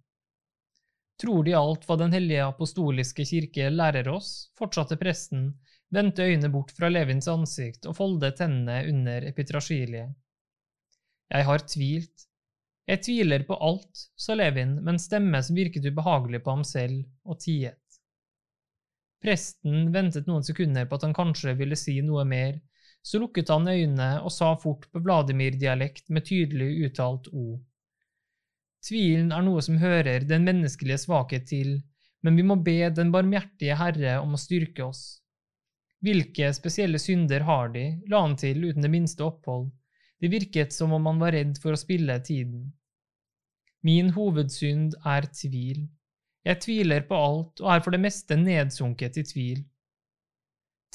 Tror 1.20 1.44
De 1.44 1.56
alt 1.56 1.86
hva 1.88 1.98
Den 2.00 2.16
hellige 2.16 2.46
apostoliske 2.48 3.26
kirke 3.28 3.70
lærer 3.72 4.08
oss? 4.12 4.52
fortsatte 4.60 4.96
presten, 5.00 5.54
vendte 5.92 6.24
øynene 6.24 6.52
bort 6.52 6.72
fra 6.76 6.90
Levins 6.92 7.28
ansikt 7.28 7.88
og 7.90 7.96
foldet 7.96 8.38
tennene 8.40 8.82
under 8.92 9.28
epitrasiliet. 9.28 10.16
Jeg 11.30 11.46
har 11.46 11.66
tvilt, 11.68 12.30
jeg 12.90 13.04
tviler 13.06 13.44
på 13.46 13.54
alt, 13.62 14.08
sa 14.18 14.34
Levin 14.34 14.80
med 14.80 14.96
en 14.96 15.02
stemme 15.02 15.40
som 15.46 15.58
virket 15.58 15.86
ubehagelig 15.86 16.42
på 16.42 16.56
ham 16.56 16.64
selv, 16.66 17.04
og 17.24 17.38
tiet. 17.44 17.78
Presten 19.22 19.92
ventet 19.94 20.26
noen 20.30 20.46
sekunder 20.48 20.88
på 20.90 20.98
at 20.98 21.06
han 21.06 21.14
kanskje 21.14 21.54
ville 21.60 21.78
si 21.78 22.00
noe 22.02 22.24
mer, 22.26 22.58
så 23.10 23.18
lukket 23.22 23.50
han 23.50 23.66
øynene 23.66 24.10
og 24.22 24.30
sa 24.34 24.52
fort 24.62 24.86
på 24.94 25.02
Vladimir-dialekt 25.02 26.12
med 26.14 26.28
tydelig 26.30 26.70
uttalt 26.86 27.30
O. 27.34 27.56
Tvilen 28.86 29.32
er 29.34 29.42
noe 29.44 29.64
som 29.66 29.80
hører 29.82 30.28
den 30.30 30.46
menneskelige 30.46 31.02
svakhet 31.02 31.48
til, 31.50 31.80
men 32.22 32.38
vi 32.38 32.46
må 32.46 32.60
be 32.62 32.78
den 32.94 33.10
barmhjertige 33.16 33.80
Herre 33.80 34.20
om 34.22 34.36
å 34.36 34.42
styrke 34.42 34.86
oss. 34.86 35.02
Hvilke 36.06 36.52
spesielle 36.56 37.02
synder 37.02 37.44
har 37.48 37.74
de, 37.74 37.86
la 38.12 38.22
han 38.24 38.38
til 38.40 38.62
uten 38.70 38.86
det 38.86 38.92
minste 38.94 39.26
opphold, 39.26 39.72
det 40.22 40.30
virket 40.32 40.76
som 40.76 40.94
om 40.96 41.10
han 41.10 41.20
var 41.20 41.34
redd 41.36 41.58
for 41.64 41.74
å 41.74 41.80
spille 41.80 42.20
tiden. 42.24 42.70
Min 43.84 44.14
hovedsynd 44.16 44.96
er 45.08 45.28
tvil. 45.34 45.88
Jeg 46.46 46.62
tviler 46.64 47.04
på 47.10 47.18
alt 47.18 47.64
og 47.64 47.74
er 47.74 47.84
for 47.84 47.96
det 47.96 48.04
meste 48.04 48.38
nedsunket 48.40 49.18
i 49.20 49.26
tvil. 49.28 49.62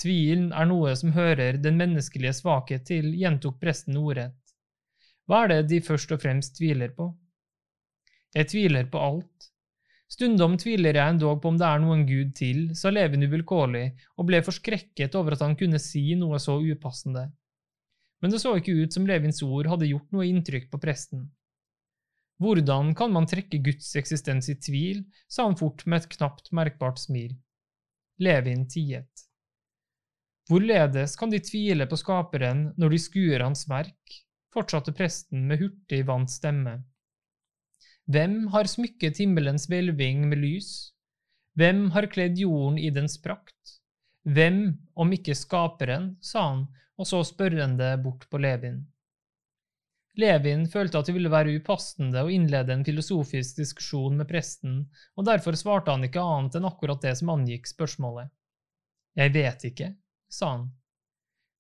Tvilen 0.01 0.49
er 0.53 0.67
noe 0.67 0.95
som 0.99 1.13
hører 1.15 1.61
den 1.63 1.77
menneskelige 1.79 2.35
svakhet 2.41 2.87
til, 2.89 3.13
gjentok 3.15 3.61
presten 3.63 3.99
ordrett. 4.01 4.39
Hva 5.29 5.45
er 5.45 5.53
det 5.53 5.61
de 5.71 5.81
først 5.85 6.11
og 6.13 6.21
fremst 6.25 6.59
tviler 6.59 6.91
på? 6.97 7.09
Jeg 8.35 8.51
tviler 8.51 8.89
på 8.91 9.01
alt. 9.01 9.51
Stundom 10.11 10.59
tviler 10.61 10.99
jeg 10.99 11.15
endog 11.15 11.41
på 11.43 11.53
om 11.53 11.59
det 11.59 11.67
er 11.69 11.81
noen 11.83 12.03
gud 12.07 12.35
til, 12.37 12.67
sa 12.77 12.91
Levin 12.93 13.25
uvilkårlig 13.25 13.87
og 14.19 14.29
ble 14.29 14.43
forskrekket 14.45 15.15
over 15.19 15.37
at 15.37 15.45
han 15.47 15.57
kunne 15.59 15.81
si 15.83 16.13
noe 16.19 16.39
så 16.43 16.59
upassende. 16.61 17.29
Men 18.21 18.35
det 18.35 18.43
så 18.43 18.55
ikke 18.59 18.75
ut 18.83 18.95
som 18.95 19.07
Levins 19.09 19.43
ord 19.47 19.71
hadde 19.71 19.89
gjort 19.89 20.13
noe 20.15 20.27
inntrykk 20.29 20.69
på 20.73 20.81
presten. 20.83 21.29
Hvordan 22.43 22.93
kan 22.99 23.13
man 23.15 23.29
trekke 23.31 23.63
Guds 23.63 23.95
eksistens 23.97 24.51
i 24.51 24.57
tvil, 24.59 25.05
sa 25.31 25.47
han 25.47 25.57
fort 25.59 25.87
med 25.87 26.03
et 26.03 26.11
knapt 26.17 26.51
merkbart 26.53 26.99
smil. 26.99 27.37
Levin 28.19 28.67
tiet. 28.71 29.25
Hvorledes 30.51 31.17
kan 31.17 31.31
de 31.33 31.41
tvile 31.41 31.87
på 31.89 31.97
Skaperen 31.97 32.67
når 32.81 32.95
de 32.95 33.01
skuer 33.01 33.47
hans 33.47 33.65
verk? 33.71 34.21
fortsatte 34.55 34.95
presten 34.95 35.49
med 35.49 35.63
hurtig 35.63 36.05
vant 36.07 36.31
stemme. 36.31 36.79
Hvem 38.11 38.45
har 38.53 38.69
smykket 38.69 39.21
himmelens 39.23 39.67
hvelving 39.71 40.27
med 40.31 40.43
lys? 40.45 40.71
Hvem 41.59 41.89
har 41.95 42.11
kledd 42.13 42.39
jorden 42.39 42.79
i 42.79 42.91
dens 42.95 43.17
prakt? 43.23 43.79
Hvem, 44.25 44.77
om 44.95 45.13
ikke 45.15 45.37
Skaperen, 45.37 46.15
sa 46.25 46.49
han 46.51 46.67
og 46.95 47.09
så 47.11 47.25
spørrende 47.27 47.89
bort 48.03 48.29
på 48.31 48.39
Levin. 48.39 48.85
Levin 50.21 50.69
følte 50.71 51.01
at 51.01 51.09
det 51.09 51.15
ville 51.17 51.33
være 51.33 51.57
upassende 51.59 52.23
å 52.23 52.31
innlede 52.31 52.71
en 52.71 52.85
filosofisk 52.87 53.59
diskusjon 53.59 54.21
med 54.21 54.29
presten, 54.31 54.85
og 55.19 55.27
derfor 55.27 55.59
svarte 55.59 55.91
han 55.91 56.07
ikke 56.07 56.23
annet 56.23 56.61
enn 56.61 56.69
akkurat 56.69 57.03
det 57.03 57.17
som 57.19 57.33
angikk 57.35 57.67
spørsmålet. 57.67 58.31
Jeg 59.19 59.35
vet 59.35 59.67
ikke, 59.73 59.89
sa 60.33 60.51
han. 60.57 60.69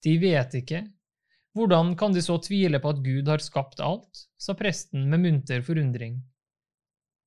De 0.04 0.18
vet 0.21 0.54
ikke. 0.61 0.85
Hvordan 1.54 1.94
kan 1.97 2.12
de 2.12 2.23
så 2.23 2.37
tvile 2.42 2.80
på 2.83 2.90
at 2.90 3.02
Gud 3.04 3.28
har 3.30 3.42
skapt 3.42 3.80
alt? 3.80 4.26
sa 4.38 4.56
presten 4.59 5.06
med 5.11 5.23
munter 5.23 5.62
forundring. 5.64 6.18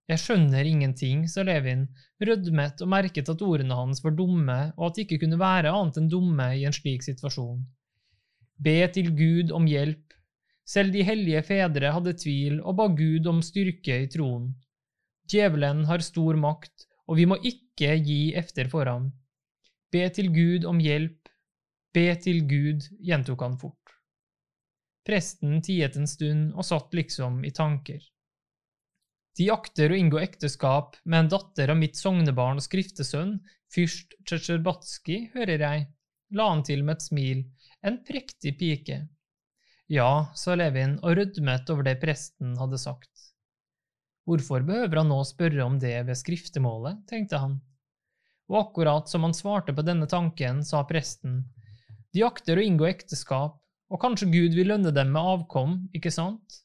Jeg 0.08 0.22
skjønner 0.24 0.68
ingenting, 0.68 1.26
sa 1.28 1.44
Levin, 1.44 1.88
rødmet 2.24 2.84
og 2.84 2.92
merket 2.92 3.28
at 3.32 3.42
ordene 3.44 3.76
hans 3.76 4.00
var 4.04 4.14
dumme, 4.16 4.58
og 4.78 4.86
at 4.88 4.96
de 4.96 5.04
ikke 5.04 5.20
kunne 5.24 5.40
være 5.40 5.72
annet 5.72 6.00
enn 6.00 6.12
dumme 6.12 6.46
i 6.56 6.64
en 6.68 6.76
slik 6.76 7.04
situasjon. 7.04 7.66
Be 8.64 8.78
til 8.96 9.12
Gud 9.18 9.52
om 9.56 9.68
hjelp. 9.68 10.16
Selv 10.68 10.96
de 10.96 11.04
hellige 11.08 11.44
fedre 11.48 11.92
hadde 11.96 12.16
tvil 12.20 12.62
og 12.62 12.78
ba 12.80 12.88
Gud 12.92 13.28
om 13.32 13.44
styrke 13.44 14.00
i 14.04 14.08
troen. 14.12 14.54
Djevelen 15.28 15.84
har 15.88 16.04
stor 16.04 16.40
makt, 16.40 16.88
og 17.08 17.20
vi 17.20 17.28
må 17.28 17.38
ikke 17.44 17.96
gi 18.04 18.34
efter 18.36 18.72
for 18.72 18.88
ham. 18.88 19.12
Be 19.92 20.08
til 20.12 20.32
Gud 20.36 20.68
om 20.68 20.80
hjelp, 20.84 21.27
be 21.94 22.08
til 22.22 22.44
Gud, 22.50 22.86
gjentok 23.04 23.44
han 23.46 23.58
fort. 23.60 23.96
Presten 25.08 25.62
tiet 25.64 25.96
en 25.96 26.10
stund 26.10 26.54
og 26.54 26.68
satt 26.68 26.96
liksom 26.98 27.44
i 27.48 27.54
tanker. 27.56 28.02
De 29.38 29.52
akter 29.54 29.94
å 29.94 29.98
inngå 29.98 30.20
ekteskap 30.20 30.98
med 31.06 31.20
en 31.20 31.30
datter 31.36 31.72
av 31.72 31.78
mitt 31.78 31.96
sognebarn 32.00 32.58
og 32.58 32.66
skriftesønn, 32.66 33.38
fyrst 33.74 34.18
Tsjetsjerbatskij, 34.26 35.30
hører 35.36 35.64
jeg, 35.64 35.86
la 36.34 36.50
han 36.50 36.64
til 36.66 36.82
med 36.84 36.98
et 36.98 37.06
smil, 37.06 37.44
en 37.86 38.02
prektig 38.08 38.58
pike. 38.60 39.04
Ja, 39.88 40.34
sa 40.36 40.58
Levin 40.58 40.98
og 41.00 41.16
rødmet 41.20 41.70
over 41.72 41.86
det 41.88 42.00
presten 42.02 42.58
hadde 42.60 42.80
sagt. 42.82 43.14
Hvorfor 44.28 44.66
behøver 44.68 45.00
han 45.00 45.12
nå 45.14 45.22
spørre 45.24 45.64
om 45.64 45.78
det 45.80 45.96
ved 46.10 46.20
skriftemålet, 46.20 47.06
tenkte 47.08 47.40
han. 47.40 47.60
Og 48.52 48.58
akkurat 48.60 49.08
som 49.08 49.24
han 49.24 49.36
svarte 49.36 49.76
på 49.76 49.86
denne 49.88 50.08
tanken, 50.12 50.60
sa 50.68 50.82
presten, 50.90 51.46
de 52.18 52.26
akter 52.26 52.58
å 52.58 52.66
inngå 52.66 52.90
ekteskap, 52.90 53.60
og 53.88 54.02
kanskje 54.02 54.32
Gud 54.34 54.58
vil 54.58 54.74
lønne 54.74 54.92
dem 54.92 55.14
med 55.14 55.34
avkom, 55.38 55.78
ikke 55.96 56.12
sant? 56.12 56.64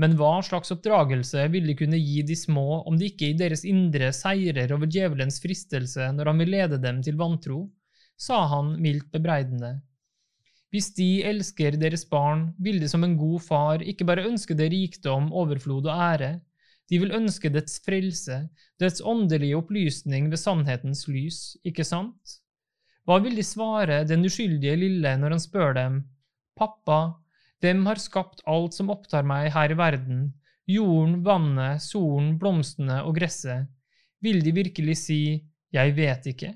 Men 0.00 0.14
hva 0.16 0.38
slags 0.44 0.72
oppdragelse 0.74 1.44
vil 1.52 1.66
de 1.68 1.74
kunne 1.76 1.98
gi 1.98 2.22
de 2.26 2.36
små 2.38 2.82
om 2.88 2.96
de 2.98 3.10
ikke 3.10 3.30
i 3.30 3.36
deres 3.36 3.66
indre 3.68 4.10
seirer 4.16 4.72
over 4.74 4.88
djevelens 4.90 5.40
fristelse 5.42 6.08
når 6.16 6.30
han 6.30 6.40
vil 6.42 6.52
lede 6.56 6.80
dem 6.82 7.02
til 7.04 7.18
vantro? 7.20 7.66
sa 8.20 8.42
han 8.52 8.74
mildt 8.84 9.08
bebreidende. 9.14 9.78
Hvis 10.70 10.90
de 10.94 11.22
elsker 11.26 11.78
deres 11.80 12.04
barn, 12.06 12.50
vil 12.60 12.76
de 12.82 12.88
som 12.90 13.02
en 13.06 13.16
god 13.18 13.40
far 13.42 13.82
ikke 13.82 14.06
bare 14.06 14.26
ønske 14.28 14.54
det 14.58 14.68
rikdom, 14.74 15.30
overflod 15.32 15.88
og 15.88 16.02
ære, 16.04 16.34
de 16.90 17.00
vil 17.00 17.14
ønske 17.16 17.50
dets 17.54 17.78
frelse, 17.82 18.42
dets 18.82 19.00
åndelige 19.00 19.56
opplysning 19.58 20.28
ved 20.30 20.42
sannhetens 20.42 21.06
lys, 21.08 21.56
ikke 21.64 21.86
sant? 21.86 22.36
Hva 23.08 23.18
vil 23.24 23.36
de 23.38 23.44
svare 23.46 24.02
den 24.08 24.24
uskyldige 24.28 24.76
lille 24.78 25.14
når 25.18 25.36
han 25.36 25.42
spør 25.42 25.74
dem, 25.76 26.00
Pappa, 26.58 27.16
dem 27.64 27.86
har 27.88 28.00
skapt 28.00 28.42
alt 28.48 28.76
som 28.76 28.90
opptar 28.92 29.24
meg 29.26 29.50
her 29.54 29.72
i 29.72 29.76
verden, 29.78 30.26
jorden, 30.68 31.20
vannet, 31.24 31.82
solen, 31.84 32.34
blomstene 32.40 33.00
og 33.06 33.16
gresset? 33.16 33.68
Vil 34.20 34.42
de 34.44 34.52
virkelig 34.52 34.98
si, 35.06 35.22
Jeg 35.72 35.94
vet 35.94 36.26
ikke? 36.26 36.54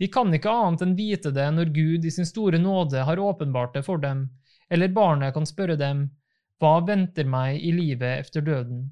De 0.00 0.08
kan 0.08 0.32
ikke 0.34 0.50
annet 0.50 0.82
enn 0.82 0.94
vite 0.98 1.30
det 1.30 1.46
når 1.54 1.70
Gud 1.74 2.06
i 2.08 2.10
sin 2.10 2.26
store 2.26 2.58
nåde 2.58 3.04
har 3.04 3.20
åpenbart 3.20 3.74
det 3.76 3.84
for 3.86 4.00
dem, 4.00 4.26
eller 4.70 4.88
barnet 4.88 5.34
kan 5.34 5.46
spørre 5.46 5.76
dem, 5.76 6.08
Hva 6.58 6.80
venter 6.86 7.28
meg 7.28 7.60
i 7.60 7.70
livet 7.72 8.24
efter 8.24 8.42
døden? 8.42 8.88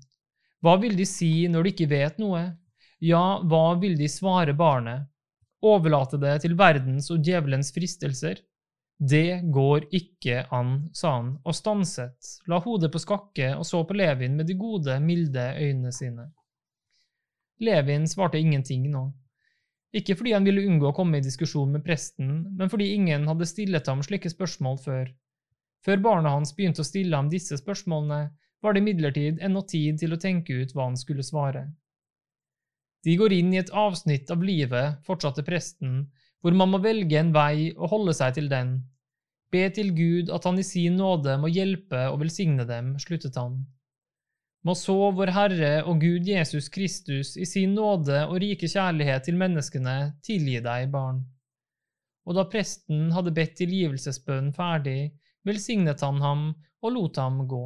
Hva 0.63 0.77
vil 0.79 0.95
de 0.99 1.07
si 1.09 1.49
når 1.51 1.65
de 1.65 1.73
ikke 1.75 1.91
vet 1.91 2.21
noe? 2.23 2.43
Ja, 3.03 3.41
hva 3.43 3.75
vil 3.83 3.97
de 3.99 4.07
svare 4.07 4.55
barnet? 4.55 5.09
Overlate 5.63 6.19
det 6.19 6.41
til 6.43 6.57
verdens 6.59 7.11
og 7.15 7.23
djevelens 7.23 7.71
fristelser? 7.75 8.41
Det 8.99 9.41
går 9.55 9.89
ikke 9.95 10.45
an, 10.55 10.75
sa 10.95 11.17
han 11.17 11.33
og 11.43 11.57
stanset, 11.59 12.29
la 12.51 12.61
hodet 12.63 12.91
på 12.93 13.01
skakke 13.03 13.49
og 13.57 13.65
så 13.67 13.81
på 13.87 13.97
Levin 13.99 14.37
med 14.39 14.47
de 14.47 14.55
gode, 14.59 14.99
milde 15.03 15.47
øynene 15.59 15.91
sine. 15.95 16.29
Levin 17.63 18.07
svarte 18.11 18.39
ingenting 18.39 18.89
nå. 18.91 19.09
Ikke 19.93 20.17
fordi 20.17 20.33
han 20.33 20.47
ville 20.47 20.65
unngå 20.67 20.89
å 20.89 20.97
komme 20.97 21.19
i 21.19 21.25
diskusjon 21.25 21.75
med 21.75 21.85
presten, 21.85 22.31
men 22.57 22.71
fordi 22.73 22.93
ingen 22.95 23.27
hadde 23.29 23.49
stillet 23.49 23.91
ham 23.91 24.03
slike 24.07 24.31
spørsmål 24.33 24.79
før. 24.85 25.11
Før 25.83 25.99
barna 26.03 26.33
hans 26.37 26.55
begynte 26.57 26.85
å 26.85 26.87
stille 26.87 27.19
ham 27.19 27.29
disse 27.31 27.59
spørsmålene, 27.59 28.31
var 28.63 28.75
det 28.75 28.83
imidlertid 28.85 29.43
ennå 29.43 29.65
tid 29.67 29.99
til 29.99 30.15
å 30.15 30.21
tenke 30.23 30.63
ut 30.63 30.73
hva 30.75 30.87
han 30.89 30.99
skulle 30.99 31.27
svare. 31.27 31.67
De 33.03 33.17
går 33.19 33.35
inn 33.35 33.51
i 33.55 33.61
et 33.61 33.73
avsnitt 33.75 34.31
av 34.31 34.43
livet, 34.47 35.03
fortsatte 35.07 35.45
presten, 35.47 36.07
hvor 36.43 36.55
man 36.55 36.71
må 36.73 36.83
velge 36.83 37.19
en 37.19 37.35
vei 37.35 37.73
og 37.75 37.91
holde 37.95 38.15
seg 38.19 38.39
til 38.39 38.49
den. 38.53 38.77
Be 39.53 39.67
til 39.75 39.93
Gud 39.97 40.31
at 40.33 40.47
han 40.49 40.59
i 40.59 40.67
sin 40.67 40.97
nåde 41.01 41.37
må 41.43 41.51
hjelpe 41.53 42.07
og 42.09 42.23
velsigne 42.23 42.67
dem, 42.69 42.95
sluttet 43.03 43.37
han 43.39 43.61
må 44.67 44.75
så 44.79 44.95
vår 45.15 45.33
Herre 45.35 45.71
og 45.91 46.01
Gud 46.03 46.29
Jesus 46.29 46.69
Kristus 46.73 47.35
i 47.37 47.47
sin 47.49 47.75
nåde 47.75 48.23
og 48.29 48.39
rike 48.43 48.69
kjærlighet 48.71 49.27
til 49.27 49.39
menneskene 49.41 49.97
tilgi 50.23 50.61
deg, 50.63 50.91
barn. 50.93 51.23
Og 52.27 52.39
da 52.39 52.47
presten 52.47 53.11
hadde 53.15 53.35
bedt 53.35 53.57
tilgivelsesbønnen 53.59 54.53
ferdig, 54.55 55.11
velsignet 55.47 56.05
han 56.07 56.21
ham 56.23 56.45
og 56.83 56.95
lot 56.95 57.19
ham 57.19 57.43
gå. 57.51 57.65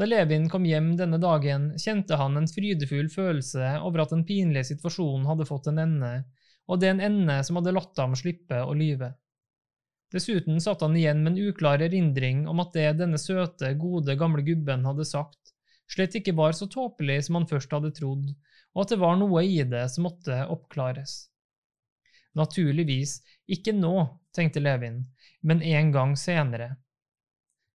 Da 0.00 0.06
Levin 0.08 0.46
kom 0.48 0.64
hjem 0.64 0.94
denne 0.96 1.18
dagen, 1.20 1.74
kjente 1.76 2.16
han 2.16 2.38
en 2.40 2.46
frydefull 2.48 3.10
følelse 3.12 3.74
over 3.84 4.00
at 4.06 4.14
den 4.14 4.22
pinlige 4.24 4.70
situasjonen 4.70 5.26
hadde 5.28 5.44
fått 5.44 5.68
en 5.68 5.82
ende, 5.82 6.12
og 6.64 6.80
det 6.80 6.88
en 6.88 7.02
ende 7.04 7.36
som 7.44 7.58
hadde 7.60 7.74
latt 7.76 8.00
ham 8.00 8.14
slippe 8.16 8.62
å 8.64 8.72
lyve. 8.72 9.10
Dessuten 10.14 10.56
satt 10.64 10.80
han 10.86 10.96
igjen 10.96 11.20
med 11.20 11.34
en 11.34 11.50
uklar 11.50 11.84
erindring 11.84 12.46
om 12.48 12.64
at 12.64 12.72
det 12.78 12.86
denne 13.02 13.20
søte, 13.20 13.74
gode, 13.76 14.16
gamle 14.16 14.40
gubben 14.46 14.88
hadde 14.88 15.04
sagt, 15.04 15.52
slett 15.84 16.16
ikke 16.16 16.32
var 16.38 16.56
så 16.56 16.70
tåpelig 16.72 17.26
som 17.26 17.36
han 17.36 17.50
først 17.52 17.76
hadde 17.76 17.92
trodd, 18.00 18.32
og 18.72 18.86
at 18.86 18.94
det 18.94 19.02
var 19.04 19.20
noe 19.20 19.44
i 19.44 19.60
det 19.68 19.84
som 19.92 20.08
måtte 20.08 20.46
oppklares. 20.48 21.26
Naturligvis 22.40 23.18
ikke 23.52 23.76
nå, 23.76 23.92
tenkte 24.32 24.64
Levin, 24.64 25.02
men 25.44 25.60
en 25.60 25.92
gang 25.92 26.16
senere. 26.16 26.78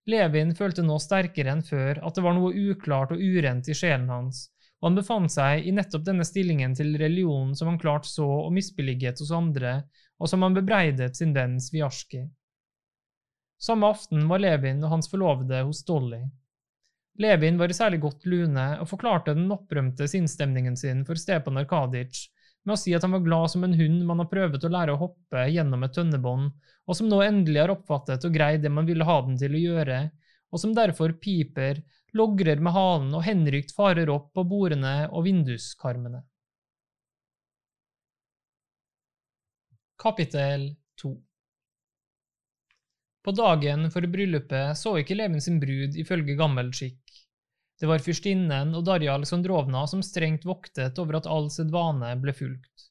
Levin 0.06 0.54
følte 0.56 0.84
nå 0.86 1.00
sterkere 1.02 1.56
enn 1.56 1.64
før 1.66 2.00
at 2.06 2.18
det 2.18 2.24
var 2.26 2.36
noe 2.38 2.54
uklart 2.54 3.14
og 3.16 3.22
urent 3.22 3.70
i 3.72 3.76
sjelen 3.78 4.12
hans, 4.14 4.46
og 4.78 4.92
han 4.92 5.00
befant 5.00 5.34
seg 5.34 5.66
i 5.66 5.74
nettopp 5.74 6.06
denne 6.06 6.26
stillingen 6.28 6.76
til 6.78 6.94
religionen 7.02 7.56
som 7.58 7.72
han 7.72 7.82
klart 7.82 8.06
så 8.06 8.28
og 8.46 8.54
misbilliget 8.54 9.22
hos 9.24 9.34
andre, 9.34 9.80
og 10.22 10.30
som 10.30 10.46
han 10.46 10.56
bebreidet 10.56 11.18
sin 11.18 11.34
venn 11.36 11.58
Sviarski. 11.62 12.22
Samme 13.62 13.90
aften 13.90 14.28
var 14.30 14.44
Levin 14.44 14.84
og 14.84 14.92
hans 14.94 15.10
forlovede 15.10 15.64
hos 15.66 15.82
Dolly. 15.88 16.22
Levin 17.18 17.58
var 17.58 17.72
i 17.72 17.78
særlig 17.78 18.02
godt 18.04 18.26
lune 18.28 18.66
og 18.82 18.90
forklarte 18.92 19.34
den 19.34 19.50
opprømte 19.52 20.08
sinnsstemningen 20.12 20.76
sin 20.78 21.06
for 21.08 21.18
Stepan 21.18 21.58
Arkadic 21.62 22.28
med 22.66 22.76
å 22.76 22.80
si 22.82 22.94
at 22.98 23.06
han 23.06 23.14
var 23.16 23.24
glad 23.26 23.52
som 23.54 23.64
en 23.66 23.76
hund 23.78 24.04
man 24.08 24.22
har 24.24 24.30
prøvet 24.32 24.64
å 24.66 24.72
lære 24.74 24.96
å 24.96 25.02
hoppe 25.02 25.46
gjennom 25.54 25.86
et 25.86 25.94
tønnebånd, 25.96 26.52
og 26.86 26.98
som 26.98 27.10
nå 27.10 27.22
endelig 27.26 27.62
har 27.64 27.74
oppfattet 27.74 28.26
og 28.26 28.34
greid 28.34 28.66
det 28.66 28.72
man 28.74 28.88
ville 28.90 29.06
ha 29.08 29.20
den 29.26 29.38
til 29.42 29.56
å 29.56 29.62
gjøre, 29.62 30.00
og 30.54 30.62
som 30.62 30.74
derfor 30.78 31.14
piper 31.22 31.82
logrer 32.16 32.62
med 32.64 32.74
halen 32.74 33.14
og 33.14 33.26
henrykt 33.26 33.74
farer 33.76 34.10
opp 34.14 34.32
på 34.36 34.46
bordene 34.48 34.96
og 35.12 35.26
vinduskarmene. 35.28 36.24
Kapittel 40.02 40.70
2 41.02 41.12
På 43.26 43.34
dagen 43.34 43.90
for 43.94 44.06
bryllupet 44.12 44.78
så 44.78 44.98
ikke 45.00 45.16
eleven 45.16 45.42
sin 45.42 45.58
brud 45.60 45.98
ifølge 45.98 46.38
gammel 46.40 46.70
skikk. 46.76 47.05
Det 47.80 47.90
var 47.90 48.00
fyrstinnen 48.00 48.72
og 48.78 48.86
Darja 48.88 49.16
Aleksandrovna 49.18 49.84
som 49.92 50.04
strengt 50.06 50.46
voktet 50.48 51.00
over 51.02 51.18
at 51.20 51.28
all 51.28 51.50
sedvane 51.52 52.14
ble 52.22 52.34
fulgt, 52.36 52.86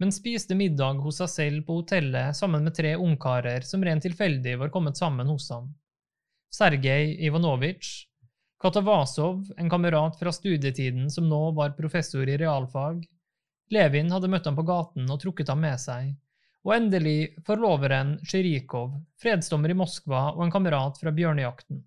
men 0.00 0.12
spiste 0.14 0.56
middag 0.56 1.02
hos 1.04 1.20
seg 1.20 1.32
selv 1.32 1.66
på 1.66 1.80
hotellet 1.82 2.36
sammen 2.38 2.64
med 2.64 2.76
tre 2.78 2.94
ungkarer 2.96 3.66
som 3.68 3.84
rent 3.84 4.06
tilfeldig 4.06 4.56
var 4.62 4.72
kommet 4.72 4.96
sammen 4.96 5.28
hos 5.28 5.50
ham. 5.52 5.68
Sergej 6.52 7.12
Ivanovitsj, 7.28 8.06
Katavasov, 8.62 9.44
en 9.60 9.68
kamerat 9.68 10.16
fra 10.16 10.32
studietiden 10.32 11.10
som 11.12 11.28
nå 11.28 11.42
var 11.58 11.76
professor 11.76 12.24
i 12.24 12.38
realfag, 12.40 13.02
Levin 13.74 14.12
hadde 14.14 14.30
møtt 14.30 14.46
ham 14.46 14.56
på 14.56 14.64
gaten 14.64 15.10
og 15.10 15.20
trukket 15.20 15.50
ham 15.52 15.60
med 15.64 15.80
seg, 15.82 16.14
og 16.64 16.72
endelig 16.76 17.34
forloveren 17.46 18.16
Sjirikov, 18.24 18.94
fredsdommer 19.20 19.74
i 19.74 19.76
Moskva 19.76 20.30
og 20.32 20.44
en 20.46 20.54
kamerat 20.54 20.96
fra 21.02 21.12
bjørnejakten. 21.14 21.82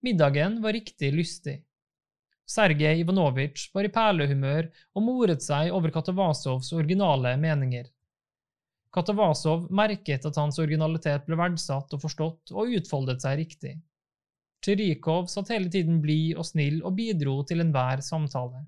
Middagen 0.00 0.62
var 0.62 0.72
riktig 0.72 1.12
lystig. 1.12 1.64
Sergej 2.48 3.00
Ivanovitsj 3.00 3.70
var 3.74 3.84
i 3.84 3.90
perlehumør 3.92 4.68
og 4.94 5.02
moret 5.04 5.42
seg 5.44 5.72
over 5.74 5.92
Katavasovs 5.92 6.70
originale 6.72 7.34
meninger. 7.40 7.88
Katavasov 8.94 9.66
merket 9.74 10.24
at 10.24 10.38
hans 10.40 10.56
originalitet 10.62 11.26
ble 11.26 11.36
verdsatt 11.36 11.92
og 11.92 12.00
forstått, 12.00 12.54
og 12.54 12.78
utfoldet 12.78 13.20
seg 13.26 13.42
riktig. 13.42 13.74
Tsjirikov 14.64 15.28
satt 15.28 15.52
hele 15.52 15.68
tiden 15.70 16.00
blid 16.02 16.38
og 16.38 16.46
snill 16.46 16.80
og 16.80 16.96
bidro 16.96 17.42
til 17.46 17.60
enhver 17.62 18.00
samtale. 18.06 18.64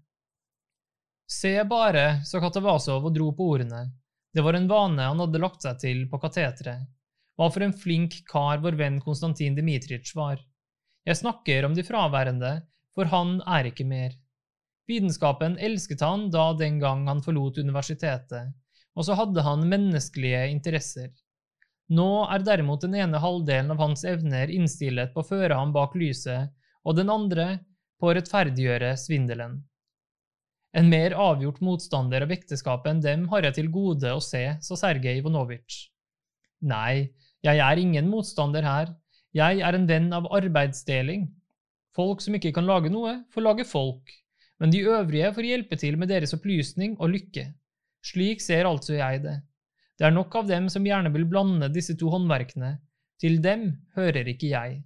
Se 1.31 1.55
bare, 1.63 2.21
sa 2.27 2.43
Katavasov 2.43 3.07
og 3.07 3.15
dro 3.15 3.31
på 3.39 3.49
ordene. 3.55 3.87
Det 4.35 4.43
var 4.43 4.59
en 4.59 4.69
vane 4.71 5.09
han 5.09 5.23
hadde 5.23 5.41
lagt 5.43 5.63
seg 5.63 5.79
til 5.79 6.05
på 6.11 6.19
kateteret. 6.23 6.85
Hva 7.39 7.49
for 7.55 7.65
en 7.65 7.75
flink 7.75 8.21
kar 8.29 8.61
vår 8.63 8.77
venn 8.77 9.01
Konstantin 9.03 9.57
Dmitritsj 9.57 10.13
var. 10.19 10.43
Jeg 11.11 11.19
snakker 11.19 11.65
om 11.67 11.73
de 11.75 11.83
fraværende, 11.83 12.51
for 12.95 13.09
han 13.11 13.41
er 13.43 13.67
ikke 13.67 13.83
mer. 13.83 14.13
Vitenskapen 14.87 15.57
elsket 15.59 16.05
han 16.07 16.29
da 16.31 16.53
den 16.55 16.77
gang 16.79 17.03
han 17.11 17.23
forlot 17.25 17.59
universitetet, 17.59 18.53
og 18.95 19.07
så 19.09 19.17
hadde 19.19 19.43
han 19.43 19.67
menneskelige 19.73 20.45
interesser. 20.53 21.11
Nå 21.91 22.07
er 22.31 22.45
derimot 22.47 22.87
den 22.87 22.95
ene 22.95 23.19
halvdelen 23.19 23.75
av 23.75 23.83
hans 23.83 24.05
evner 24.07 24.53
innstillet 24.55 25.11
på 25.11 25.25
å 25.25 25.29
føre 25.33 25.59
ham 25.59 25.75
bak 25.75 25.99
lyset, 25.99 26.55
og 26.87 26.95
den 27.01 27.11
andre 27.11 27.49
på 27.99 28.13
å 28.13 28.15
rettferdiggjøre 28.15 28.95
svindelen. 28.95 29.59
En 30.79 30.87
mer 30.95 31.19
avgjort 31.19 31.59
motstander 31.67 32.23
av 32.23 32.31
ekteskapet 32.39 32.93
enn 32.93 33.03
dem 33.03 33.27
har 33.35 33.49
jeg 33.49 33.59
til 33.59 33.75
gode 33.75 34.15
å 34.15 34.23
se, 34.23 34.45
sa 34.63 34.79
Sergej 34.79 35.19
Ivanovitsj. 35.25 35.89
Nei, 36.71 37.11
jeg 37.43 37.67
er 37.67 37.83
ingen 37.83 38.07
motstander 38.13 38.63
her, 38.63 38.95
jeg 39.37 39.61
er 39.63 39.77
en 39.77 39.87
venn 39.87 40.09
av 40.17 40.27
arbeidsdeling. 40.35 41.29
Folk 41.95 42.23
som 42.25 42.35
ikke 42.39 42.53
kan 42.57 42.67
lage 42.67 42.91
noe, 42.91 43.21
får 43.35 43.47
lage 43.47 43.67
folk, 43.69 44.13
men 44.63 44.73
de 44.73 44.83
øvrige 44.87 45.33
får 45.35 45.49
hjelpe 45.49 45.79
til 45.81 45.99
med 46.01 46.11
deres 46.11 46.35
opplysning 46.37 46.97
og 46.99 47.15
lykke. 47.15 47.47
Slik 48.07 48.43
ser 48.43 48.69
altså 48.69 48.97
jeg 48.99 49.23
det. 49.25 49.39
Det 50.01 50.07
er 50.09 50.15
nok 50.15 50.35
av 50.41 50.47
dem 50.49 50.69
som 50.73 50.87
gjerne 50.87 51.13
vil 51.13 51.27
blande 51.29 51.69
disse 51.73 51.97
to 52.01 52.09
håndverkene. 52.13 52.79
Til 53.21 53.37
dem 53.45 53.67
hører 53.97 54.31
ikke 54.33 54.49
jeg. 54.55 54.79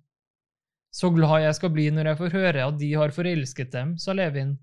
Så 0.95 1.11
glad 1.15 1.43
jeg 1.43 1.55
skal 1.59 1.71
bli 1.75 1.89
når 1.91 2.11
jeg 2.11 2.19
får 2.21 2.35
høre 2.35 2.65
at 2.69 2.79
de 2.81 2.89
har 2.95 3.15
forelsket 3.15 3.71
dem, 3.75 3.95
sa 3.99 4.15
Levin. 4.15 4.57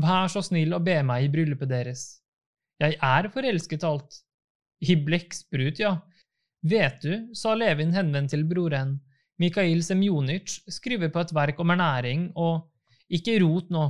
Vær 0.00 0.28
så 0.32 0.42
snill 0.44 0.74
å 0.76 0.82
be 0.84 0.98
meg 1.06 1.26
i 1.26 1.30
bryllupet 1.32 1.70
deres. 1.70 2.04
Jeg 2.82 2.98
er 3.00 3.30
forelsket 3.32 3.84
alt. 3.86 4.20
I 4.84 4.96
blekksprut, 5.00 5.80
ja. 5.80 5.94
Vet 6.64 7.04
du, 7.04 7.12
sa 7.36 7.54
Levin 7.56 7.94
henvendt 7.96 8.32
til 8.34 8.44
broren, 8.48 8.98
Mikhail 9.42 9.82
Semjonic 9.82 10.60
skriver 10.70 11.10
på 11.10 11.24
et 11.24 11.32
verk 11.34 11.60
om 11.60 11.72
ernæring, 11.74 12.28
og 12.38 12.68
ikke 13.10 13.38
rot 13.42 13.70
nå. 13.74 13.88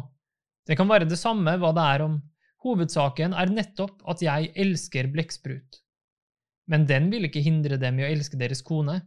Det 0.65 0.77
kan 0.79 0.89
være 0.89 1.09
det 1.09 1.21
samme 1.21 1.57
hva 1.61 1.73
det 1.77 1.85
er 1.95 2.05
om. 2.07 2.19
Hovedsaken 2.65 3.35
er 3.37 3.53
nettopp 3.53 4.01
at 4.09 4.23
jeg 4.25 4.53
elsker 4.57 5.11
blekksprut. 5.13 5.81
Men 6.73 6.87
den 6.89 7.11
vil 7.13 7.29
ikke 7.29 7.45
hindre 7.45 7.77
dem 7.81 8.01
i 8.01 8.07
å 8.07 8.09
elske 8.09 8.41
deres 8.41 8.65
kone. 8.65 9.03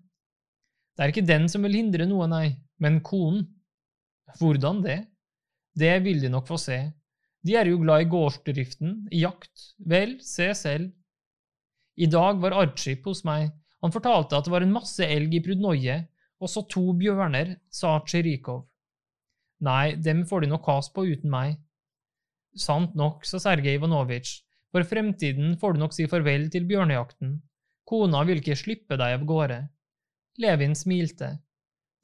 Det 0.94 1.06
er 1.06 1.14
ikke 1.14 1.26
den 1.26 1.48
som 1.50 1.66
vil 1.66 1.78
hindre 1.80 2.06
noe, 2.10 2.28
nei, 2.30 2.48
men 2.82 3.02
konen. 3.06 3.48
Hvordan 4.38 4.84
det? 4.86 5.00
Det 5.78 5.96
vil 6.06 6.22
de 6.22 6.30
nok 6.30 6.46
få 6.50 6.58
se. 6.62 6.78
De 7.46 7.56
er 7.58 7.70
jo 7.70 7.80
glad 7.82 8.04
i 8.04 8.10
gårdsdriften, 8.12 9.08
i 9.14 9.24
jakt. 9.24 9.72
Vel, 9.78 10.18
se 10.26 10.52
selv. 10.58 10.92
I 11.98 12.10
dag 12.10 12.42
var 12.42 12.54
Archip 12.62 13.06
hos 13.10 13.24
meg. 13.26 13.50
Han 13.82 13.94
fortalte 13.94 14.38
at 14.38 14.46
det 14.46 14.54
var 14.54 14.66
en 14.66 14.74
masse 14.74 15.06
elg 15.06 15.34
i 15.38 15.42
Prudnoje, 15.46 15.98
også 16.44 16.66
to 16.70 16.84
bjørner, 16.98 17.56
sa 17.70 17.98
Tsjirikov. 18.06 18.66
Nei, 19.66 19.96
dem 19.96 20.26
får 20.30 20.44
de 20.44 20.52
nok 20.52 20.68
has 20.70 20.92
på 20.94 21.08
uten 21.10 21.32
meg. 21.34 21.58
Sant 22.58 22.94
nok, 22.98 23.26
sa 23.26 23.40
Sergej 23.42 23.80
Ivanovitsj, 23.80 24.42
for 24.74 24.86
fremtiden 24.86 25.56
får 25.58 25.74
du 25.74 25.82
nok 25.82 25.96
si 25.96 26.06
farvel 26.10 26.50
til 26.54 26.68
bjørnejakten. 26.70 27.38
Kona 27.88 28.24
vil 28.28 28.42
ikke 28.42 28.58
slippe 28.60 28.98
deg 29.00 29.18
av 29.18 29.26
gårde. 29.26 29.62
Levin 30.44 30.76
smilte. 30.76 31.38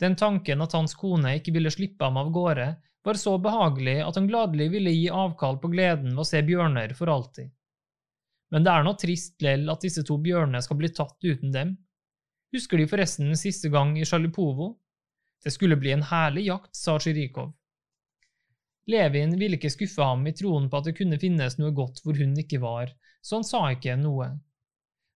Den 0.02 0.16
tanken 0.18 0.64
at 0.66 0.74
hans 0.74 0.96
kone 0.98 1.36
ikke 1.38 1.54
ville 1.56 1.72
slippe 1.74 2.06
ham 2.08 2.18
av 2.18 2.32
gårde, 2.34 2.70
var 3.04 3.20
så 3.20 3.36
behagelig 3.38 3.98
at 4.06 4.16
han 4.16 4.30
gladelig 4.30 4.70
ville 4.72 4.94
gi 4.96 5.10
avkall 5.12 5.60
på 5.60 5.70
gleden 5.74 6.14
ved 6.14 6.24
å 6.24 6.28
se 6.28 6.40
bjørner 6.48 6.96
for 6.98 7.12
alltid. 7.12 7.52
Men 8.54 8.66
det 8.66 8.72
er 8.72 8.86
nå 8.86 8.94
trist 9.02 9.42
lell 9.44 9.68
at 9.74 9.84
disse 9.84 10.06
to 10.08 10.18
bjørnene 10.24 10.62
skal 10.64 10.80
bli 10.80 10.90
tatt 10.94 11.18
uten 11.26 11.52
dem. 11.52 11.76
Husker 12.54 12.78
de 12.78 12.86
forresten 12.90 13.32
den 13.32 13.40
siste 13.40 13.72
gang 13.74 13.96
i 13.98 14.06
Sjalipovo? 14.06 14.76
Det 15.44 15.52
skulle 15.52 15.78
bli 15.80 15.92
en 15.92 16.06
herlig 16.06 16.46
jakt, 16.48 16.76
sa 16.78 17.00
Sjirikov. 17.02 17.52
Levin 18.94 19.34
ville 19.40 19.58
ikke 19.58 19.72
skuffe 19.72 20.04
ham 20.06 20.26
i 20.28 20.34
troen 20.36 20.68
på 20.70 20.80
at 20.80 20.90
det 20.90 20.96
kunne 20.98 21.20
finnes 21.20 21.56
noe 21.58 21.74
godt 21.76 22.02
hvor 22.04 22.18
hun 22.20 22.36
ikke 22.40 22.60
var, 22.62 22.92
så 23.24 23.40
han 23.40 23.48
sa 23.48 23.62
ikke 23.72 23.96
noe. 24.00 24.28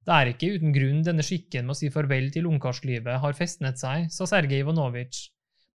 Det 0.08 0.16
er 0.16 0.32
ikke 0.32 0.50
uten 0.56 0.72
grunn 0.72 1.02
denne 1.04 1.26
skikken 1.26 1.68
med 1.68 1.76
å 1.76 1.80
si 1.82 1.92
farvel 1.92 2.30
til 2.32 2.48
ungkarslivet 2.48 3.20
har 3.22 3.36
festnet 3.36 3.80
seg, 3.82 4.08
sa 4.08 4.28
Sergej 4.30 4.64
Ivanovitsj. 4.64 5.28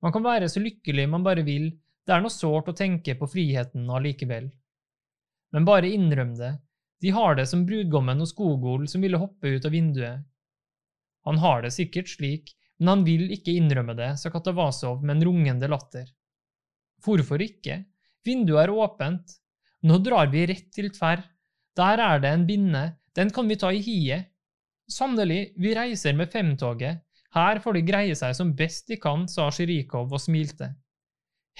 Man 0.02 0.14
kan 0.14 0.24
være 0.24 0.48
så 0.48 0.62
lykkelig 0.64 1.04
man 1.12 1.22
bare 1.26 1.44
vil, 1.46 1.68
det 2.02 2.16
er 2.16 2.24
noe 2.24 2.32
sårt 2.32 2.72
å 2.72 2.76
tenke 2.76 3.14
på 3.20 3.28
friheten 3.28 3.86
allikevel. 3.86 4.48
Men 5.52 5.68
bare 5.68 5.92
innrøm 5.92 6.32
det, 6.40 6.54
de 7.04 7.12
har 7.12 7.36
det 7.36 7.44
som 7.50 7.66
brudgommen 7.68 8.24
hos 8.24 8.32
Gogol 8.34 8.88
som 8.88 9.04
ville 9.04 9.20
hoppe 9.20 9.52
ut 9.52 9.68
av 9.68 9.76
vinduet. 9.76 10.24
Han 11.28 11.38
har 11.42 11.62
det 11.62 11.72
sikkert 11.74 12.10
slik, 12.10 12.52
men 12.78 12.88
han 12.88 13.04
vil 13.06 13.30
ikke 13.34 13.54
innrømme 13.54 13.94
det, 13.98 14.14
sa 14.18 14.30
Katavasov 14.32 15.04
med 15.04 15.16
en 15.16 15.26
rungende 15.28 15.68
latter. 15.70 16.08
Hvorfor 17.02 17.42
ikke? 17.42 17.84
Vinduet 18.26 18.64
er 18.64 18.74
åpent. 18.74 19.38
Nå 19.86 19.98
drar 20.02 20.30
vi 20.30 20.46
rett 20.50 20.68
til 20.74 20.90
Tverr. 20.94 21.22
Der 21.78 22.02
er 22.02 22.20
det 22.22 22.30
en 22.30 22.46
binne, 22.46 22.82
den 23.16 23.30
kan 23.34 23.48
vi 23.48 23.58
ta 23.58 23.70
i 23.72 23.80
hiet. 23.82 24.28
Sannelig, 24.90 25.54
vi 25.56 25.72
reiser 25.74 26.14
med 26.18 26.30
femtoget. 26.32 27.02
Her 27.32 27.60
får 27.64 27.78
de 27.78 27.82
greie 27.86 28.16
seg 28.18 28.34
som 28.36 28.52
best 28.56 28.90
de 28.92 28.98
kan, 29.00 29.24
sa 29.28 29.48
Sjirikov 29.50 30.12
og 30.12 30.20
smilte. 30.20 30.74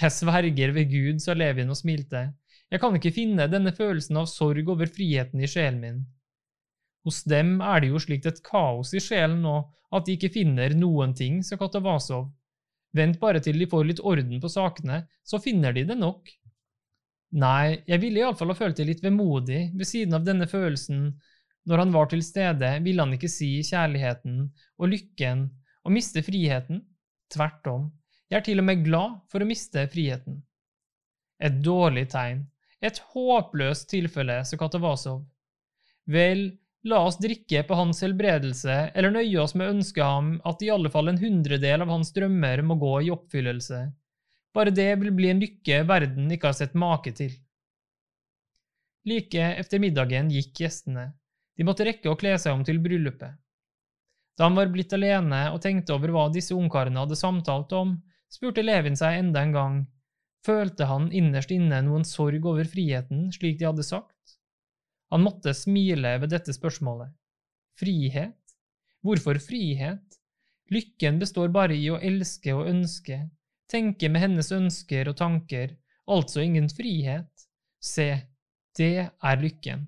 Jeg 0.01 0.12
sverger 0.12 0.72
ved 0.77 0.90
Gud, 0.90 1.20
sa 1.22 1.35
Levin 1.37 1.72
og 1.72 1.79
smilte. 1.79 2.27
Jeg 2.72 2.81
kan 2.81 2.94
ikke 2.96 3.12
finne 3.12 3.48
denne 3.53 3.72
følelsen 3.77 4.18
av 4.20 4.29
sorg 4.31 4.68
over 4.72 4.88
friheten 4.88 5.40
i 5.40 5.48
sjelen 5.48 5.81
min. 5.81 6.03
Hos 7.07 7.23
dem 7.27 7.57
er 7.65 7.83
det 7.83 7.91
jo 7.91 8.01
slikt 8.03 8.29
et 8.31 8.43
kaos 8.47 8.93
i 8.95 9.03
sjelen 9.03 9.41
nå 9.43 9.57
at 9.93 10.07
de 10.07 10.17
ikke 10.17 10.33
finner 10.33 10.75
noen 10.79 11.12
ting, 11.17 11.43
sa 11.45 11.59
Katavasov. 11.61 12.31
Vent 12.97 13.19
bare 13.21 13.41
til 13.45 13.59
de 13.61 13.69
får 13.69 13.88
litt 13.88 14.05
orden 14.05 14.41
på 14.41 14.51
sakene, 14.53 15.03
så 15.25 15.41
finner 15.43 15.75
de 15.77 15.85
det 15.88 15.97
nok. 15.99 16.29
Nei, 17.43 17.83
jeg 17.88 18.01
ville 18.03 18.21
iallfall 18.21 18.53
ha 18.53 18.57
følt 18.57 18.77
det 18.77 18.88
litt 18.88 19.05
vemodig 19.05 19.71
ved 19.73 19.88
siden 19.88 20.17
av 20.19 20.25
denne 20.27 20.49
følelsen. 20.49 21.07
Når 21.69 21.85
han 21.85 21.93
var 21.95 22.11
til 22.11 22.23
stede, 22.25 22.71
ville 22.85 23.05
han 23.05 23.15
ikke 23.17 23.31
si 23.33 23.55
kjærligheten 23.65 24.41
og 24.77 24.91
lykken 24.93 25.47
og 25.83 25.95
miste 25.97 26.23
friheten. 26.25 26.83
Tvert 27.33 27.69
om, 27.73 27.87
jeg 28.29 28.43
er 28.43 28.45
til 28.45 28.61
og 28.61 28.69
med 28.69 28.85
glad 28.85 29.21
for 29.33 29.41
å 29.41 29.49
miste 29.49 29.87
friheten. 29.93 30.43
Et 31.41 31.55
dårlig 31.65 32.11
tegn, 32.12 32.45
et 32.85 33.01
håpløst 33.15 33.88
tilfelle, 33.91 34.43
sa 34.45 34.59
Katavasov. 34.61 35.23
Vel, 36.12 36.51
La 36.90 36.99
oss 37.07 37.18
drikke 37.23 37.62
på 37.62 37.77
hans 37.79 38.01
helbredelse, 38.03 38.75
eller 38.95 39.14
nøye 39.14 39.38
oss 39.38 39.55
med 39.55 39.68
å 39.68 39.75
ønske 39.77 40.03
ham 40.03 40.33
at 40.49 40.62
i 40.66 40.71
alle 40.75 40.90
fall 40.90 41.12
en 41.12 41.21
hundredel 41.21 41.85
av 41.85 41.92
hans 41.95 42.11
drømmer 42.16 42.62
må 42.66 42.75
gå 42.81 42.95
i 43.07 43.12
oppfyllelse. 43.14 43.85
Bare 44.53 44.75
det 44.75 44.88
vil 45.01 45.14
bli 45.14 45.31
en 45.31 45.42
lykke 45.42 45.85
verden 45.88 46.33
ikke 46.35 46.51
har 46.51 46.59
sett 46.59 46.75
make 46.75 47.14
til. 47.16 47.37
Like 49.07 49.47
etter 49.62 49.83
middagen 49.83 50.29
gikk 50.31 50.64
gjestene. 50.64 51.12
De 51.57 51.66
måtte 51.66 51.87
rekke 51.87 52.11
å 52.11 52.18
kle 52.18 52.35
seg 52.38 52.57
om 52.57 52.64
til 52.66 52.81
bryllupet. 52.83 53.38
Da 54.38 54.49
han 54.49 54.57
var 54.57 54.71
blitt 54.73 54.92
alene 54.97 55.45
og 55.53 55.61
tenkte 55.62 55.95
over 55.95 56.11
hva 56.14 56.27
disse 56.35 56.55
ungkarene 56.57 57.05
hadde 57.05 57.18
samtalt 57.18 57.73
om, 57.79 57.97
spurte 58.33 58.64
Levin 58.64 58.97
seg 58.99 59.21
enda 59.21 59.42
en 59.45 59.55
gang, 59.55 59.77
følte 60.47 60.88
han 60.90 61.11
innerst 61.14 61.53
inne 61.55 61.83
noen 61.87 62.07
sorg 62.09 62.47
over 62.49 62.66
friheten, 62.66 63.29
slik 63.35 63.61
de 63.61 63.68
hadde 63.68 63.87
sagt? 63.87 64.12
Han 65.12 65.27
måtte 65.27 65.53
smile 65.55 66.16
ved 66.22 66.33
dette 66.33 66.55
spørsmålet. 66.57 67.12
Frihet? 67.77 68.57
Hvorfor 69.05 69.37
frihet? 69.42 70.18
Lykken 70.72 71.18
består 71.20 71.51
bare 71.53 71.77
i 71.77 71.88
å 71.92 71.98
elske 72.01 72.55
og 72.57 72.68
ønske, 72.70 73.18
tenke 73.68 74.09
med 74.09 74.22
hennes 74.25 74.48
ønsker 74.55 75.11
og 75.11 75.18
tanker, 75.18 75.75
altså 76.09 76.40
ingen 76.40 76.70
frihet. 76.72 77.48
Se, 77.83 78.09
det 78.79 79.09
er 79.11 79.42
lykken. 79.42 79.85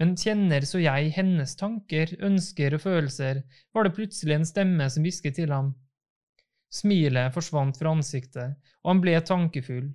Men 0.00 0.14
kjenner 0.16 0.64
så 0.68 0.80
jeg 0.80 1.12
hennes 1.16 1.52
tanker, 1.60 2.14
ønsker 2.24 2.76
og 2.76 2.84
følelser, 2.84 3.42
var 3.72 3.84
det 3.84 3.94
plutselig 3.96 4.36
en 4.38 4.48
stemme 4.48 4.88
som 4.92 5.04
hvisket 5.04 5.36
til 5.40 5.52
ham. 5.52 5.74
Smilet 6.72 7.32
forsvant 7.36 7.76
fra 7.76 7.92
ansiktet, 7.96 8.56
og 8.84 8.94
han 8.94 9.04
ble 9.04 9.16
tankefull. 9.24 9.86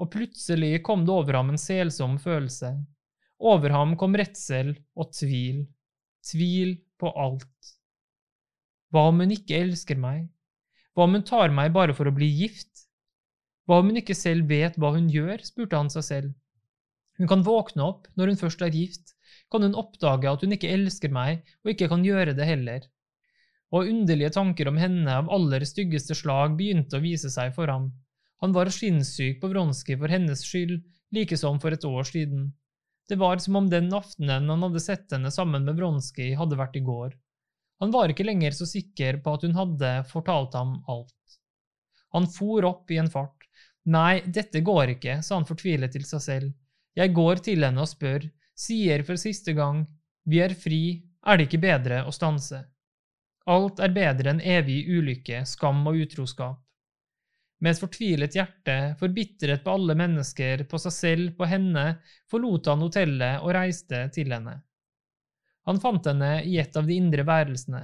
Og 0.00 0.10
plutselig 0.14 0.80
kom 0.86 1.02
det 1.06 1.14
over 1.14 1.38
ham 1.38 1.52
en 1.52 1.60
selsom 1.60 2.18
følelse. 2.22 2.72
Over 3.40 3.72
ham 3.72 3.96
kom 3.96 4.16
redsel 4.20 4.74
og 4.94 5.14
tvil. 5.16 5.64
Tvil 6.28 6.74
på 7.00 7.08
alt. 7.16 7.70
Hva 8.92 9.06
om 9.08 9.22
hun 9.22 9.32
ikke 9.32 9.62
elsker 9.64 9.96
meg? 10.00 10.26
Hva 10.92 11.06
om 11.06 11.16
hun 11.16 11.24
tar 11.24 11.54
meg 11.54 11.72
bare 11.72 11.94
for 11.96 12.10
å 12.10 12.12
bli 12.14 12.28
gift? 12.42 12.84
Hva 13.64 13.78
om 13.80 13.88
hun 13.88 14.00
ikke 14.00 14.16
selv 14.18 14.50
vet 14.50 14.76
hva 14.76 14.92
hun 14.96 15.08
gjør, 15.08 15.40
spurte 15.46 15.78
han 15.78 15.88
seg 15.92 16.04
selv. 16.04 16.36
Hun 17.16 17.30
kan 17.30 17.44
våkne 17.46 17.86
opp 17.86 18.08
når 18.18 18.32
hun 18.32 18.40
først 18.40 18.64
er 18.66 18.74
gift, 18.74 19.14
kan 19.52 19.64
hun 19.64 19.76
oppdage 19.78 20.28
at 20.28 20.44
hun 20.44 20.56
ikke 20.56 20.72
elsker 20.74 21.12
meg 21.12 21.44
og 21.62 21.72
ikke 21.72 21.88
kan 21.92 22.04
gjøre 22.04 22.34
det 22.36 22.48
heller. 22.48 22.84
Og 23.70 23.86
underlige 23.86 24.32
tanker 24.34 24.68
om 24.68 24.78
henne 24.80 25.16
av 25.22 25.30
aller 25.30 25.64
styggeste 25.68 26.16
slag 26.18 26.56
begynte 26.58 26.98
å 26.98 27.04
vise 27.04 27.30
seg 27.30 27.54
for 27.54 27.70
ham. 27.70 27.90
Han 28.42 28.56
var 28.56 28.72
sinnssyk 28.74 29.38
på 29.40 29.50
Vronskij 29.52 29.98
for 30.00 30.10
hennes 30.10 30.42
skyld, 30.48 30.80
like 31.14 31.36
som 31.38 31.60
for 31.62 31.76
et 31.76 31.84
år 31.86 32.08
siden. 32.08 32.50
Det 33.10 33.16
var 33.18 33.40
som 33.42 33.56
om 33.58 33.66
den 33.70 33.88
aftenen 33.90 34.46
han 34.48 34.62
hadde 34.62 34.80
sett 34.80 35.10
henne 35.10 35.32
sammen 35.34 35.64
med 35.66 35.74
Vronskij, 35.80 36.36
hadde 36.38 36.58
vært 36.58 36.76
i 36.78 36.82
går. 36.86 37.16
Han 37.82 37.90
var 37.90 38.12
ikke 38.12 38.26
lenger 38.28 38.54
så 38.54 38.68
sikker 38.70 39.18
på 39.24 39.32
at 39.34 39.46
hun 39.46 39.56
hadde 39.58 39.88
fortalt 40.12 40.54
ham 40.54 40.76
alt. 40.86 41.34
Han 42.14 42.28
for 42.30 42.68
opp 42.68 42.90
i 42.94 43.00
en 43.02 43.10
fart. 43.10 43.48
Nei, 43.90 44.20
dette 44.26 44.62
går 44.62 44.94
ikke, 44.94 45.18
sa 45.26 45.40
han 45.40 45.48
fortvilet 45.48 45.90
til 45.90 46.06
seg 46.06 46.22
selv. 46.22 46.52
Jeg 46.94 47.10
går 47.16 47.42
til 47.48 47.66
henne 47.66 47.82
og 47.82 47.90
spør, 47.90 48.28
sier 48.54 49.02
for 49.08 49.18
siste 49.18 49.56
gang, 49.58 49.82
vi 50.30 50.38
er 50.44 50.54
fri, 50.54 51.00
er 51.26 51.40
det 51.40 51.48
ikke 51.48 51.64
bedre 51.66 52.04
å 52.06 52.14
stanse? 52.14 52.62
Alt 53.50 53.82
er 53.82 53.96
bedre 53.96 54.36
enn 54.36 54.44
evig 54.54 54.84
ulykke, 54.86 55.42
skam 55.50 55.82
og 55.90 55.98
utroskap. 56.04 56.60
Med 57.60 57.74
et 57.74 57.80
fortvilet 57.82 58.36
hjerte, 58.36 58.76
forbitret 59.00 59.62
på 59.64 59.76
alle 59.76 59.94
mennesker, 59.98 60.64
på 60.68 60.80
seg 60.80 60.94
selv, 60.96 61.32
på 61.36 61.48
henne, 61.48 61.84
forlot 62.30 62.70
han 62.72 62.84
hotellet 62.86 63.44
og 63.44 63.52
reiste 63.56 64.06
til 64.14 64.32
henne. 64.32 64.56
Han 65.68 65.80
fant 65.82 66.08
henne 66.08 66.38
i 66.48 66.56
et 66.58 66.76
av 66.76 66.88
de 66.88 66.96
indre 66.96 67.26
værelsene. 67.28 67.82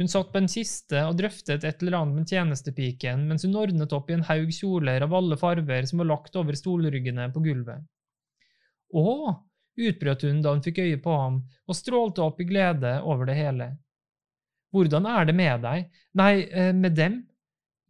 Hun 0.00 0.08
satt 0.08 0.32
på 0.32 0.40
en 0.40 0.48
kiste 0.48 1.02
og 1.04 1.18
drøftet 1.18 1.64
et 1.68 1.82
eller 1.82 1.98
annet 1.98 2.22
med 2.22 2.30
tjenestepiken 2.32 3.26
mens 3.28 3.44
hun 3.46 3.58
ordnet 3.60 3.92
opp 3.92 4.08
i 4.10 4.16
en 4.16 4.24
haug 4.26 4.48
kjoler 4.54 5.04
av 5.04 5.12
alle 5.14 5.36
farver 5.38 5.86
som 5.86 6.00
var 6.00 6.08
lagt 6.08 6.38
over 6.40 6.56
stolryggene 6.58 7.28
på 7.34 7.42
gulvet. 7.44 7.84
Å, 8.92 9.12
utbrøt 9.78 10.24
hun 10.26 10.40
da 10.44 10.54
hun 10.54 10.64
fikk 10.64 10.80
øye 10.84 11.00
på 11.04 11.16
ham 11.16 11.42
og 11.68 11.76
strålte 11.76 12.24
opp 12.24 12.40
i 12.40 12.48
glede 12.48 12.96
over 13.04 13.28
det 13.28 13.36
hele. 13.38 13.68
Hvordan 14.72 15.06
er 15.06 15.28
det 15.28 15.36
med 15.36 15.62
deg, 15.66 15.86
nei, 16.16 16.32
eh, 16.48 16.72
med 16.72 16.96
dem? 16.96 17.20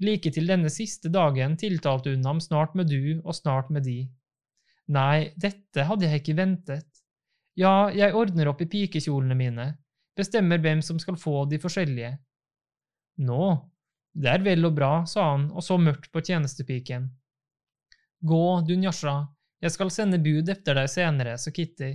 Like 0.03 0.33
til 0.35 0.49
denne 0.51 0.71
siste 0.73 1.11
dagen 1.12 1.55
tiltalte 1.61 2.11
hun 2.11 2.27
ham 2.27 2.41
snart 2.43 2.75
med 2.79 2.91
du 2.91 3.21
og 3.23 3.37
snart 3.38 3.71
med 3.71 3.87
de. 3.87 4.01
Nei, 4.93 5.31
dette 5.38 5.87
hadde 5.87 6.09
jeg 6.09 6.23
ikke 6.23 6.38
ventet. 6.41 6.88
Ja, 7.59 7.91
jeg 7.95 8.17
ordner 8.17 8.51
opp 8.51 8.62
i 8.65 8.69
pikekjolene 8.73 9.37
mine, 9.38 9.67
bestemmer 10.19 10.59
hvem 10.62 10.81
som 10.83 10.99
skal 10.99 11.19
få 11.21 11.45
de 11.51 11.61
forskjellige. 11.62 12.17
Nå, 13.23 13.45
det 14.12 14.31
er 14.33 14.45
vel 14.45 14.67
og 14.67 14.75
bra, 14.77 14.93
sa 15.07 15.31
han 15.35 15.51
og 15.53 15.65
så 15.65 15.79
mørkt 15.79 16.11
på 16.12 16.23
tjenestepiken. 16.25 17.11
Gå, 18.23 18.45
Dunjasja, 18.67 19.17
jeg 19.62 19.75
skal 19.75 19.93
sende 19.95 20.19
bud 20.23 20.49
etter 20.51 20.79
deg 20.79 20.88
senere, 20.91 21.37
sa 21.38 21.53
Kitty. 21.55 21.93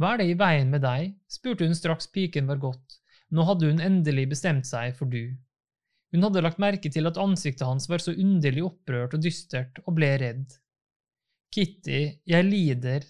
Hva 0.00 0.14
er 0.14 0.22
det 0.22 0.28
i 0.32 0.38
veien 0.38 0.70
med 0.72 0.82
deg? 0.82 1.12
spurte 1.30 1.66
hun 1.68 1.76
straks 1.76 2.08
piken 2.10 2.48
var 2.50 2.62
gått. 2.62 3.00
Nå 3.34 3.44
hadde 3.46 3.70
hun 3.70 3.82
endelig 3.82 4.30
bestemt 4.32 4.66
seg 4.66 4.94
for 4.98 5.10
du. 5.10 5.34
Hun 6.14 6.22
hadde 6.22 6.44
lagt 6.44 6.60
merke 6.62 6.90
til 6.94 7.10
at 7.10 7.18
ansiktet 7.18 7.66
hans 7.66 7.88
var 7.90 7.98
så 7.98 8.12
underlig 8.14 8.62
opprørt 8.62 9.16
og 9.16 9.22
dystert, 9.24 9.80
og 9.82 9.96
ble 9.96 10.12
redd. 10.22 10.52
Kitty, 11.50 12.02
jeg 12.22 12.46
lider. 12.46 13.02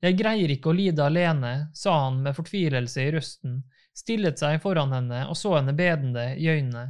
Jeg 0.00 0.16
greier 0.16 0.52
ikke 0.54 0.70
å 0.72 0.76
lide 0.76 1.04
alene, 1.04 1.52
sa 1.76 1.98
han 2.06 2.22
med 2.24 2.36
fortvilelse 2.36 3.04
i 3.04 3.10
røsten, 3.12 3.58
stillet 3.96 4.40
seg 4.40 4.56
foran 4.64 4.94
henne 4.96 5.26
og 5.28 5.36
så 5.36 5.52
henne 5.58 5.74
bedende 5.76 6.30
i 6.40 6.48
øynene. 6.48 6.86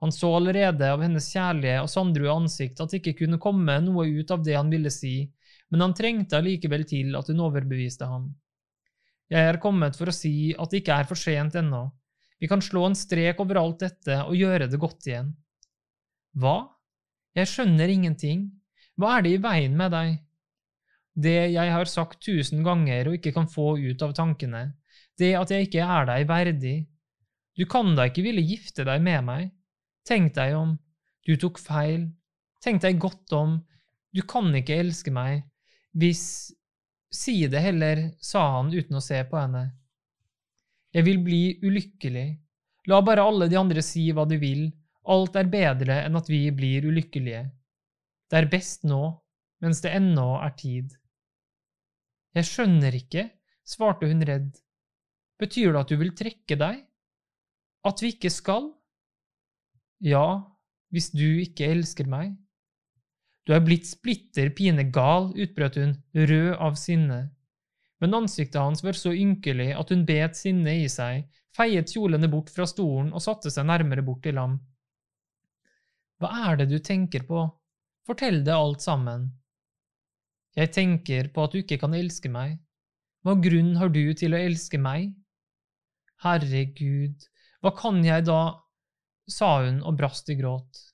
Han 0.00 0.14
så 0.14 0.32
allerede 0.40 0.90
av 0.90 1.02
hennes 1.04 1.26
kjærlige 1.28 1.78
og 1.84 1.90
sandrue 1.92 2.32
ansikt 2.32 2.82
at 2.82 2.90
det 2.90 3.02
ikke 3.02 3.18
kunne 3.24 3.40
komme 3.42 3.76
noe 3.84 4.06
ut 4.08 4.30
av 4.34 4.42
det 4.42 4.56
han 4.56 4.70
ville 4.72 4.90
si, 4.90 5.28
men 5.70 5.84
han 5.84 5.94
trengte 5.94 6.38
allikevel 6.38 6.86
til 6.88 7.14
at 7.18 7.30
hun 7.30 7.42
overbeviste 7.46 8.08
ham. 8.10 8.30
Jeg 9.30 9.52
er 9.52 9.62
kommet 9.62 9.94
for 9.94 10.10
å 10.10 10.14
si 10.14 10.50
at 10.58 10.72
det 10.72 10.82
ikke 10.82 10.98
er 10.98 11.06
for 11.10 11.20
sent 11.20 11.58
ennå. 11.60 11.84
Vi 12.40 12.48
kan 12.48 12.62
slå 12.64 12.86
en 12.88 12.96
strek 12.96 13.40
over 13.42 13.60
alt 13.60 13.82
dette 13.84 14.22
og 14.24 14.36
gjøre 14.38 14.68
det 14.70 14.80
godt 14.80 15.06
igjen. 15.10 15.34
Hva? 16.40 16.56
Jeg 17.36 17.50
skjønner 17.50 17.92
ingenting. 17.92 18.48
Hva 18.98 19.18
er 19.18 19.26
det 19.26 19.34
i 19.36 19.42
veien 19.42 19.76
med 19.76 19.92
deg? 19.94 20.18
Det 21.20 21.38
jeg 21.52 21.72
har 21.74 21.90
sagt 21.90 22.22
tusen 22.24 22.62
ganger 22.64 23.10
og 23.10 23.18
ikke 23.18 23.34
kan 23.36 23.48
få 23.50 23.74
ut 23.78 24.02
av 24.02 24.14
tankene, 24.16 24.70
det 25.20 25.34
at 25.36 25.52
jeg 25.52 25.68
ikke 25.68 25.84
er 25.84 26.08
deg 26.08 26.28
verdig. 26.30 26.76
Du 27.58 27.66
kan 27.68 27.92
da 27.96 28.06
ikke 28.08 28.24
ville 28.24 28.44
gifte 28.46 28.86
deg 28.88 29.02
med 29.04 29.26
meg? 29.26 29.50
Tenk 30.08 30.32
deg 30.38 30.54
om, 30.56 30.78
du 31.26 31.34
tok 31.36 31.60
feil, 31.60 32.08
tenk 32.64 32.80
deg 32.86 33.00
godt 33.02 33.34
om, 33.36 33.58
du 34.16 34.22
kan 34.26 34.48
ikke 34.56 34.80
elske 34.80 35.12
meg, 35.14 35.44
hvis… 35.92 36.54
Si 37.10 37.40
det 37.50 37.58
heller, 37.58 38.04
sa 38.22 38.44
han 38.54 38.68
uten 38.70 38.94
å 38.94 39.00
se 39.02 39.16
på 39.26 39.34
henne. 39.34 39.64
Jeg 40.90 41.06
vil 41.06 41.20
bli 41.22 41.42
ulykkelig, 41.62 42.28
la 42.90 43.00
bare 43.06 43.22
alle 43.22 43.46
de 43.50 43.58
andre 43.60 43.82
si 43.84 44.08
hva 44.14 44.24
de 44.26 44.40
vil, 44.42 44.64
alt 45.10 45.36
er 45.38 45.50
bedre 45.50 46.00
enn 46.04 46.18
at 46.18 46.30
vi 46.30 46.42
blir 46.54 46.86
ulykkelige. 46.90 47.44
Det 48.30 48.38
er 48.38 48.50
best 48.50 48.86
nå, 48.86 49.02
mens 49.62 49.82
det 49.84 49.94
ennå 49.96 50.32
er 50.40 50.56
tid. 50.58 50.96
Jeg 52.34 52.46
skjønner 52.46 52.94
ikke, 52.94 53.26
svarte 53.66 54.10
hun 54.10 54.22
redd. 54.26 54.52
Betyr 55.40 55.72
det 55.72 55.80
at 55.80 55.90
du 55.90 55.96
vil 56.00 56.12
trekke 56.18 56.58
deg? 56.58 56.82
At 57.86 58.02
vi 58.02 58.12
ikke 58.14 58.30
skal? 58.30 58.70
Ja, 60.04 60.42
hvis 60.92 61.10
du 61.14 61.26
ikke 61.42 61.70
elsker 61.70 62.10
meg. 62.10 62.34
Du 63.46 63.54
er 63.56 63.62
blitt 63.64 63.88
splitter 63.88 64.50
pine 64.54 64.84
gal, 64.92 65.30
utbrøt 65.32 65.78
hun, 65.80 65.96
rød 66.14 66.52
av 66.60 66.76
sinne. 66.78 67.20
Men 68.00 68.16
ansiktet 68.16 68.60
hans 68.60 68.84
var 68.84 68.96
så 68.96 69.12
ynkelig 69.12 69.74
at 69.76 69.92
hun 69.92 70.06
bet 70.08 70.38
sinnet 70.38 70.86
i 70.86 70.88
seg, 70.88 71.26
feiet 71.56 71.92
kjolene 71.92 72.30
bort 72.32 72.50
fra 72.52 72.66
stolen 72.68 73.10
og 73.12 73.24
satte 73.24 73.52
seg 73.52 73.68
nærmere 73.68 74.04
bort 74.06 74.22
til 74.24 74.40
ham. 74.40 74.56
Hva 76.20 76.30
er 76.50 76.60
det 76.60 76.70
du 76.72 76.78
tenker 76.84 77.26
på? 77.28 77.44
Fortell 78.08 78.42
det 78.44 78.56
alt 78.56 78.82
sammen. 78.84 79.28
Jeg 80.56 80.72
tenker 80.74 81.28
på 81.32 81.44
at 81.44 81.52
du 81.54 81.60
ikke 81.60 81.78
kan 81.80 81.94
elske 81.96 82.32
meg. 82.32 82.58
Hva 83.24 83.36
grunn 83.36 83.74
har 83.76 83.92
du 83.92 84.02
til 84.16 84.34
å 84.34 84.40
elske 84.40 84.80
meg? 84.80 85.12
Herregud, 86.24 87.28
hva 87.60 87.72
kan 87.76 88.00
jeg 88.04 88.24
da 88.28 88.40
sa 89.30 89.50
hun 89.64 89.80
og 89.86 89.96
brast 89.98 90.30
i 90.32 90.36
gråt. 90.38 90.86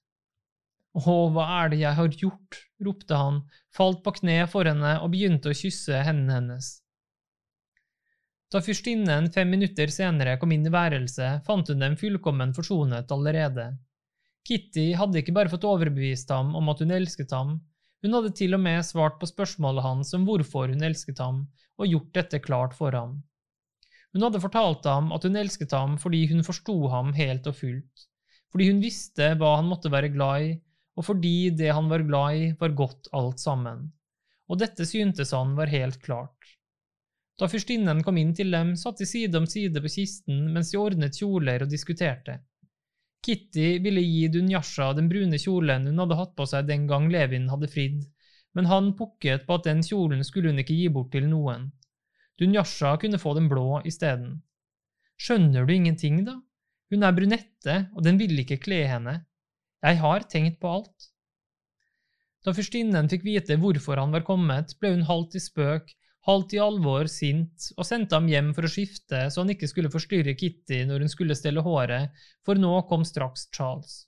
Å, 0.96 1.14
hva 1.32 1.46
er 1.60 1.72
det 1.72 1.82
jeg 1.82 1.98
har 1.98 2.18
gjort? 2.22 2.62
ropte 2.84 3.16
han, 3.16 3.40
falt 3.72 4.02
på 4.04 4.12
kne 4.18 4.42
for 4.52 4.68
henne 4.68 4.98
og 5.00 5.12
begynte 5.14 5.52
å 5.52 5.56
kysse 5.56 6.02
hendene 6.04 6.38
hennes. 6.38 6.70
Da 8.52 8.62
fyrstinnen 8.62 9.30
fem 9.34 9.50
minutter 9.50 9.90
senere 9.90 10.36
kom 10.38 10.52
inn 10.54 10.66
i 10.68 10.72
værelset, 10.72 11.44
fant 11.46 11.68
hun 11.72 11.82
dem 11.82 11.96
fullkommen 11.98 12.54
forsonet 12.54 13.10
allerede. 13.12 13.72
Kitty 14.46 14.92
hadde 14.94 15.22
ikke 15.22 15.34
bare 15.34 15.50
fått 15.50 15.66
overbevist 15.66 16.30
ham 16.30 16.54
om 16.58 16.70
at 16.70 16.82
hun 16.84 16.94
elsket 16.94 17.34
ham, 17.34 17.56
hun 18.04 18.14
hadde 18.14 18.34
til 18.38 18.54
og 18.54 18.62
med 18.62 18.84
svart 18.86 19.16
på 19.18 19.26
spørsmålet 19.26 19.82
hans 19.82 20.12
om 20.14 20.26
hvorfor 20.28 20.70
hun 20.70 20.84
elsket 20.86 21.18
ham, 21.18 21.46
og 21.76 21.90
gjort 21.90 22.12
dette 22.14 22.38
klart 22.44 22.76
for 22.76 22.94
ham. 22.94 23.16
Hun 24.14 24.22
hadde 24.22 24.40
fortalt 24.40 24.86
ham 24.86 25.10
at 25.16 25.26
hun 25.26 25.40
elsket 25.40 25.74
ham 25.74 25.96
fordi 26.00 26.26
hun 26.30 26.46
forsto 26.46 26.76
ham 26.92 27.10
helt 27.16 27.48
og 27.50 27.58
fullt 27.58 28.06
fordi 28.56 28.70
hun 28.70 28.78
visste 28.80 29.34
hva 29.36 29.58
han 29.58 29.66
måtte 29.68 29.90
være 29.92 30.08
glad 30.14 30.46
i, 30.46 30.52
og 30.96 31.04
fordi 31.04 31.50
det 31.58 31.74
han 31.76 31.90
var 31.90 32.04
glad 32.06 32.38
i, 32.40 32.44
var 32.56 32.72
godt 32.78 33.10
alt 33.12 33.42
sammen. 33.42 33.82
Og 34.48 34.60
dette 34.62 34.86
syntes 34.88 35.34
han 35.36 35.52
var 35.58 35.68
helt 35.68 35.98
klart. 36.00 36.55
Da 37.36 37.48
fyrstinnen 37.52 38.00
kom 38.04 38.16
inn 38.16 38.32
til 38.36 38.52
dem, 38.54 38.72
satt 38.80 39.00
de 39.02 39.06
side 39.08 39.36
om 39.36 39.46
side 39.50 39.82
på 39.84 39.92
kisten 39.92 40.46
mens 40.54 40.72
de 40.72 40.80
ordnet 40.80 41.18
kjoler 41.20 41.64
og 41.66 41.72
diskuterte. 41.72 42.38
Kitty 43.26 43.76
ville 43.84 44.00
gi 44.00 44.28
Dunyasha 44.32 44.92
den 44.96 45.08
brune 45.10 45.38
kjolen 45.42 45.88
hun 45.90 46.00
hadde 46.02 46.18
hatt 46.20 46.36
på 46.38 46.46
seg 46.48 46.68
den 46.68 46.86
gang 46.88 47.10
Levin 47.12 47.50
hadde 47.52 47.68
fridd, 47.72 48.04
men 48.56 48.70
han 48.70 48.94
pukket 48.96 49.44
på 49.48 49.58
at 49.58 49.66
den 49.68 49.82
kjolen 49.84 50.24
skulle 50.24 50.52
hun 50.52 50.62
ikke 50.62 50.76
gi 50.78 50.88
bort 50.92 51.10
til 51.12 51.26
noen. 51.28 51.68
Dunyasha 52.40 52.94
kunne 53.02 53.20
få 53.20 53.34
den 53.36 53.50
blå 53.52 53.82
isteden. 53.88 54.38
Skjønner 55.20 55.66
du 55.66 55.74
ingenting, 55.74 56.22
da? 56.24 56.38
Hun 56.92 57.02
er 57.02 57.14
brunette, 57.16 57.76
og 57.96 58.04
den 58.06 58.20
ville 58.20 58.44
ikke 58.44 58.60
kle 58.62 58.82
henne. 58.88 59.18
Jeg 59.84 60.00
har 60.00 60.24
tenkt 60.30 60.60
på 60.62 60.72
alt. 60.78 61.10
Da 62.46 62.54
fyrstinnen 62.54 63.08
fikk 63.10 63.24
vite 63.26 63.56
hvorfor 63.60 63.98
han 63.98 64.14
var 64.14 64.24
kommet, 64.24 64.76
ble 64.80 64.92
hun 64.94 65.06
halvt 65.08 65.34
i 65.36 65.42
spøk, 65.42 65.90
halvt 66.26 66.56
i 66.56 66.62
alvor 66.62 67.08
sint, 67.10 67.68
og 67.76 67.86
sendte 67.86 68.18
ham 68.18 68.26
hjem 68.30 68.52
for 68.56 68.66
å 68.66 68.70
skifte 68.70 69.26
så 69.30 69.42
han 69.42 69.52
ikke 69.54 69.68
skulle 69.70 69.92
forstyrre 69.92 70.34
Kitty 70.38 70.82
når 70.88 71.04
hun 71.04 71.12
skulle 71.12 71.38
stelle 71.38 71.62
håret, 71.62 72.14
for 72.46 72.58
nå 72.58 72.72
kom 72.90 73.06
straks 73.06 73.46
Charles. 73.54 74.04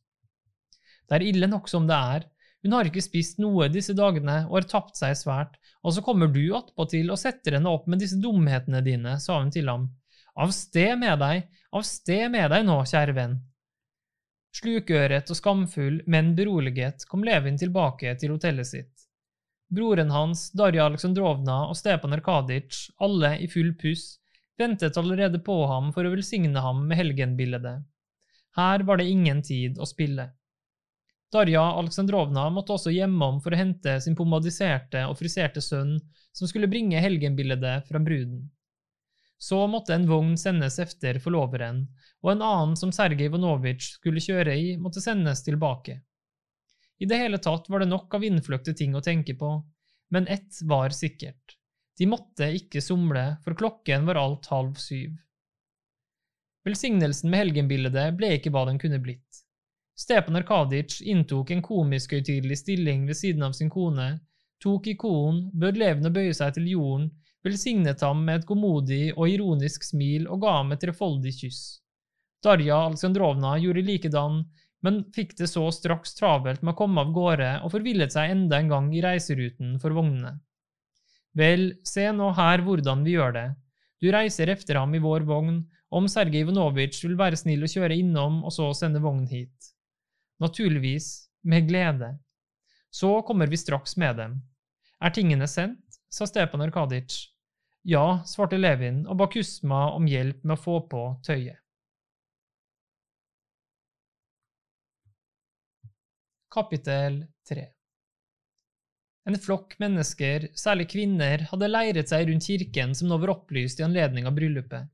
Det 1.09 1.19
er 1.19 1.29
ille 1.31 1.49
nok 1.49 1.71
som 1.71 1.87
det 1.89 1.97
er, 1.97 2.27
hun 2.67 2.75
har 2.75 2.89
ikke 2.89 3.05
spist 3.05 3.39
noe 3.39 3.69
disse 3.71 3.95
dagene 3.95 4.41
og 4.49 4.59
har 4.59 4.67
tapt 4.71 4.99
seg 4.99 5.15
svært, 5.17 5.55
og 5.87 5.95
så 5.95 6.03
kommer 6.05 6.31
du 6.33 6.43
attpåtil 6.59 7.13
og 7.15 7.21
setter 7.21 7.57
henne 7.57 7.71
opp 7.71 7.87
med 7.87 8.03
disse 8.03 8.19
dumhetene 8.19 8.83
dine, 8.85 9.15
sa 9.23 9.39
hun 9.39 9.53
til 9.55 9.71
ham. 9.71 9.87
Av 10.39 10.51
sted 10.55 10.99
med 10.99 11.21
deg, 11.23 11.47
av 11.75 11.87
sted 11.87 12.27
med 12.35 12.51
deg 12.51 12.67
nå, 12.67 12.81
kjære 12.91 13.15
venn. 13.15 13.39
Slukøret 14.59 15.31
og 15.31 15.39
skamfull, 15.39 16.01
men 16.11 16.33
beroliget, 16.35 17.07
kom 17.07 17.23
Levin 17.27 17.59
tilbake 17.61 18.17
til 18.19 18.35
hotellet 18.35 18.67
sitt. 18.67 18.98
Broren 19.69 20.11
hans, 20.11 20.49
Darja 20.57 20.87
Aleksandrovna 20.89 21.59
og 21.69 21.77
Stepan 21.77 22.17
Arkadic, 22.17 22.87
alle 23.05 23.35
i 23.37 23.49
full 23.53 23.75
puss, 23.77 24.17
ventet 24.59 24.97
allerede 24.97 25.41
på 25.45 25.59
ham 25.69 25.93
for 25.93 26.09
å 26.09 26.13
velsigne 26.15 26.63
ham 26.65 26.87
med 26.89 26.97
helgenbildet. 26.97 27.85
Her 28.57 28.83
var 28.89 28.99
det 28.99 29.11
ingen 29.13 29.43
tid 29.45 29.79
å 29.79 29.87
spille. 29.87 30.31
Darja 31.33 31.67
Aleksandrovna 31.77 32.47
måtte 32.51 32.73
også 32.73 32.95
hjemom 32.95 33.43
for 33.45 33.53
å 33.53 33.61
hente 33.61 33.99
sin 34.01 34.17
pomadiserte 34.17 35.05
og 35.11 35.19
friserte 35.21 35.61
sønn, 35.61 35.99
som 36.33 36.49
skulle 36.49 36.71
bringe 36.73 37.03
helgenbildet 37.05 37.85
fra 37.91 38.01
bruden. 38.01 38.47
Så 39.39 39.61
måtte 39.71 39.95
en 39.95 40.09
vogn 40.09 40.33
sendes 40.41 40.81
efter 40.83 41.21
forloveren, 41.23 41.85
og 42.25 42.33
en 42.33 42.43
annen 42.43 42.77
som 42.81 42.91
Sergej 42.95 43.29
Ivanovitsj 43.29 43.99
skulle 44.01 44.25
kjøre 44.25 44.57
i, 44.57 44.71
måtte 44.81 45.05
sendes 45.05 45.45
tilbake. 45.45 46.01
I 46.99 47.07
det 47.07 47.21
hele 47.21 47.39
tatt 47.39 47.69
var 47.71 47.83
det 47.83 47.91
nok 47.91 48.15
av 48.15 48.25
innfløkte 48.27 48.75
ting 48.75 48.97
å 48.99 49.05
tenke 49.05 49.35
på, 49.39 49.53
men 50.11 50.27
ett 50.27 50.61
var 50.67 50.95
sikkert. 50.95 51.57
De 51.99 52.07
måtte 52.07 52.51
ikke 52.55 52.83
somle, 52.83 53.25
for 53.45 53.59
klokken 53.59 54.07
var 54.07 54.19
alt 54.21 54.47
halv 54.51 54.79
syv. 54.83 55.17
Velsignelsen 56.67 57.31
med 57.31 57.43
helgenbildet 57.43 58.17
ble 58.19 58.35
ikke 58.37 58.53
hva 58.55 58.65
den 58.69 58.79
kunne 58.83 59.01
blitt. 59.03 59.45
Stepan 59.99 60.39
Arkadic 60.39 61.01
inntok 61.03 61.51
en 61.51 61.63
komisk 61.65 62.13
høytidelig 62.15 62.61
stilling 62.61 63.07
ved 63.09 63.19
siden 63.19 63.43
av 63.47 63.55
sin 63.59 63.71
kone, 63.71 64.13
tok 64.63 64.87
ikonen, 64.93 65.49
bød 65.55 65.79
levende 65.81 66.13
bøye 66.15 66.35
seg 66.35 66.55
til 66.55 66.69
jorden, 66.71 67.09
velsignet 67.47 68.03
ham 68.07 68.23
med 68.27 68.41
et 68.41 68.47
godmodig 68.47 69.05
og 69.17 69.31
ironisk 69.31 69.87
smil 69.87 70.29
og 70.31 70.43
ga 70.45 70.55
ham 70.61 70.75
et 70.75 70.83
trefoldig 70.83 71.35
kyss. 71.41 71.63
Darja 72.45 72.79
Aleksandrovna 72.87 73.57
gjorde 73.59 73.83
likedan, 73.87 74.43
men 74.85 75.01
fikk 75.15 75.35
det 75.39 75.49
så 75.51 75.65
straks 75.75 76.15
travelt 76.19 76.63
med 76.63 76.75
å 76.75 76.79
komme 76.79 77.03
av 77.03 77.15
gårde 77.15 77.51
og 77.65 77.73
forvillet 77.75 78.15
seg 78.15 78.35
enda 78.35 78.61
en 78.61 78.71
gang 78.71 78.93
i 78.95 79.03
reiseruten 79.03 79.77
for 79.83 79.97
vognene. 79.97 80.37
Vel, 81.39 81.73
se 81.87 82.07
nå 82.15 82.31
her 82.39 82.63
hvordan 82.67 83.03
vi 83.07 83.17
gjør 83.17 83.35
det. 83.37 83.49
Du 84.03 84.11
reiser 84.15 84.51
efter 84.53 84.79
ham 84.79 84.95
i 84.95 85.03
vår 85.03 85.27
vogn, 85.27 85.65
om 85.91 86.07
Sergej 86.11 86.45
Ivanovitsj 86.45 87.07
vil 87.07 87.19
være 87.19 87.39
snill 87.41 87.65
å 87.65 87.71
kjøre 87.71 87.97
innom 87.97 88.43
og 88.45 88.55
så 88.55 88.69
sende 88.77 89.03
vogn 89.03 89.27
hit. 89.31 89.73
Naturligvis, 90.43 91.29
med 91.43 91.69
glede. 91.69 92.13
Så 92.91 93.23
kommer 93.27 93.51
vi 93.51 93.59
straks 93.59 93.97
med 93.97 94.19
dem. 94.21 94.39
Er 95.03 95.15
tingene 95.15 95.49
sendt? 95.51 95.83
sa 96.09 96.27
Stepan 96.27 96.63
Arkaditsj. 96.65 97.29
Ja, 97.89 98.21
svarte 98.27 98.59
Levin 98.59 99.05
og 99.07 99.19
ba 99.21 99.27
Kusma 99.31 99.91
om 99.95 100.07
hjelp 100.09 100.43
med 100.45 100.57
å 100.57 100.61
få 100.61 100.81
på 100.91 101.03
tøyet. 101.25 101.61
Kapittel 106.59 107.21
3 107.49 107.65
En 109.31 109.37
flokk 109.39 109.77
mennesker, 109.79 110.49
særlig 110.59 110.89
kvinner, 110.91 111.45
hadde 111.53 111.69
leiret 111.71 112.11
seg 112.11 112.25
rundt 112.27 112.49
kirken 112.49 112.97
som 112.99 113.07
nå 113.13 113.19
var 113.23 113.31
opplyst 113.37 113.79
i 113.79 113.85
anledning 113.87 114.27
av 114.27 114.35
bryllupet. 114.35 114.89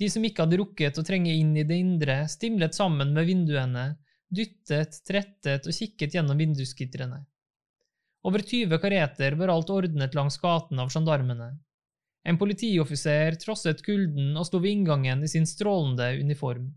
De 0.00 0.08
som 0.08 0.24
ikke 0.24 0.46
hadde 0.46 0.60
rukket 0.62 0.96
å 0.96 1.04
trenge 1.04 1.34
inn 1.34 1.52
i 1.60 1.66
det 1.68 1.76
indre, 1.76 2.16
stimlet 2.32 2.78
sammen 2.78 3.12
med 3.12 3.28
vinduene, 3.28 3.84
dyttet, 4.32 5.02
trettet 5.04 5.68
og 5.68 5.76
kikket 5.76 6.16
gjennom 6.16 6.40
vindusgitrene. 6.40 7.20
Over 8.24 8.48
20 8.48 8.80
kareter 8.80 9.36
var 9.36 9.52
alt 9.52 9.74
ordnet 9.74 10.16
langs 10.16 10.40
gaten 10.40 10.80
av 10.80 10.94
gendarmene. 10.94 11.50
En 12.24 12.40
politioffiser 12.40 13.36
trosset 13.44 13.84
kulden 13.84 14.32
og 14.40 14.48
sto 14.48 14.64
ved 14.64 14.78
inngangen 14.78 15.20
i 15.20 15.28
sin 15.36 15.44
strålende 15.44 16.14
uniform. 16.22 16.70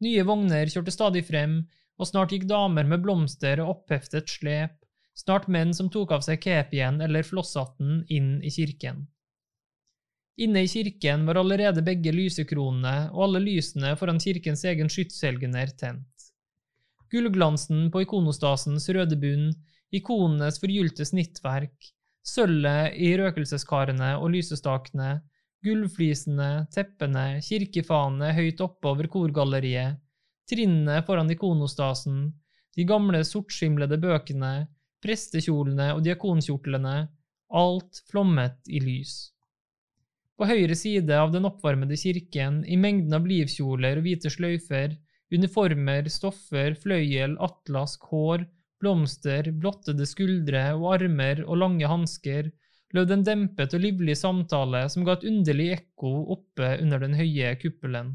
Nye 0.00 0.24
vogner 0.24 0.72
kjørte 0.72 0.96
stadig 0.96 1.28
frem, 1.28 1.66
og 1.98 2.06
snart 2.06 2.32
gikk 2.32 2.46
damer 2.50 2.86
med 2.86 3.02
blomster 3.02 3.60
og 3.62 3.74
oppheftet 3.74 4.30
slep, 4.30 4.76
snart 5.18 5.48
menn 5.50 5.74
som 5.74 5.90
tok 5.90 6.14
av 6.14 6.22
seg 6.26 6.40
kepien 6.42 7.00
eller 7.02 7.26
flosshatten, 7.26 8.04
inn 8.08 8.36
i 8.42 8.52
kirken. 8.54 9.06
Inne 10.38 10.62
i 10.62 10.70
kirken 10.70 11.24
var 11.26 11.40
allerede 11.40 11.82
begge 11.82 12.12
lysekronene 12.14 13.10
og 13.10 13.24
alle 13.26 13.40
lysene 13.42 13.96
foran 13.98 14.20
kirkens 14.22 14.62
egen 14.70 14.90
skytshelgener 14.92 15.72
tent. 15.80 16.28
Gullglansen 17.10 17.88
på 17.90 18.04
ikonostasens 18.04 18.86
røde 18.94 19.18
bunn, 19.18 19.48
ikonenes 19.90 20.60
forgylte 20.62 21.06
snittverk, 21.08 21.90
sølvet 22.22 22.94
i 23.00 23.14
røkelseskarene 23.18 24.12
og 24.20 24.30
lysestakene, 24.36 25.16
gulvflisene, 25.66 26.68
teppene, 26.70 27.40
kirkefanene 27.42 28.30
høyt 28.36 28.62
oppe 28.62 28.92
over 28.92 29.10
korgalleriet, 29.10 29.98
trinnene 30.50 31.00
foran 31.06 31.30
ikonostasen, 31.32 32.28
de 32.76 32.84
gamle 32.88 33.22
sortskimlede 33.26 33.98
bøkene, 34.02 34.68
prestekjolene 35.04 35.92
og 35.94 36.04
diakonkjortlene, 36.06 36.96
alt 37.58 38.02
flommet 38.10 38.58
i 38.68 38.80
lys. 38.82 39.16
På 40.38 40.46
høyre 40.46 40.76
side 40.78 41.16
av 41.18 41.32
den 41.34 41.48
oppvarmede 41.48 41.96
kirken, 41.98 42.60
i 42.62 42.76
mengden 42.78 43.16
av 43.16 43.26
livkjoler 43.26 43.98
og 43.98 44.06
hvite 44.06 44.30
sløyfer, 44.30 44.94
uniformer, 45.34 46.06
stoffer, 46.12 46.76
fløyel, 46.78 47.34
atlask, 47.42 48.06
hår, 48.12 48.44
blomster, 48.78 49.50
blottede 49.50 50.06
skuldre 50.06 50.62
og 50.76 50.92
armer 50.94 51.42
og 51.46 51.58
lange 51.64 51.90
hansker, 51.90 52.52
lød 52.94 53.12
en 53.12 53.26
dempet 53.26 53.74
og 53.74 53.82
livlig 53.82 54.14
samtale 54.16 54.84
som 54.92 55.04
ga 55.04 55.18
et 55.18 55.26
underlig 55.28 55.72
ekko 55.74 56.12
oppe 56.36 56.70
under 56.78 57.02
den 57.02 57.18
høye 57.18 57.52
kuppelen. 57.60 58.14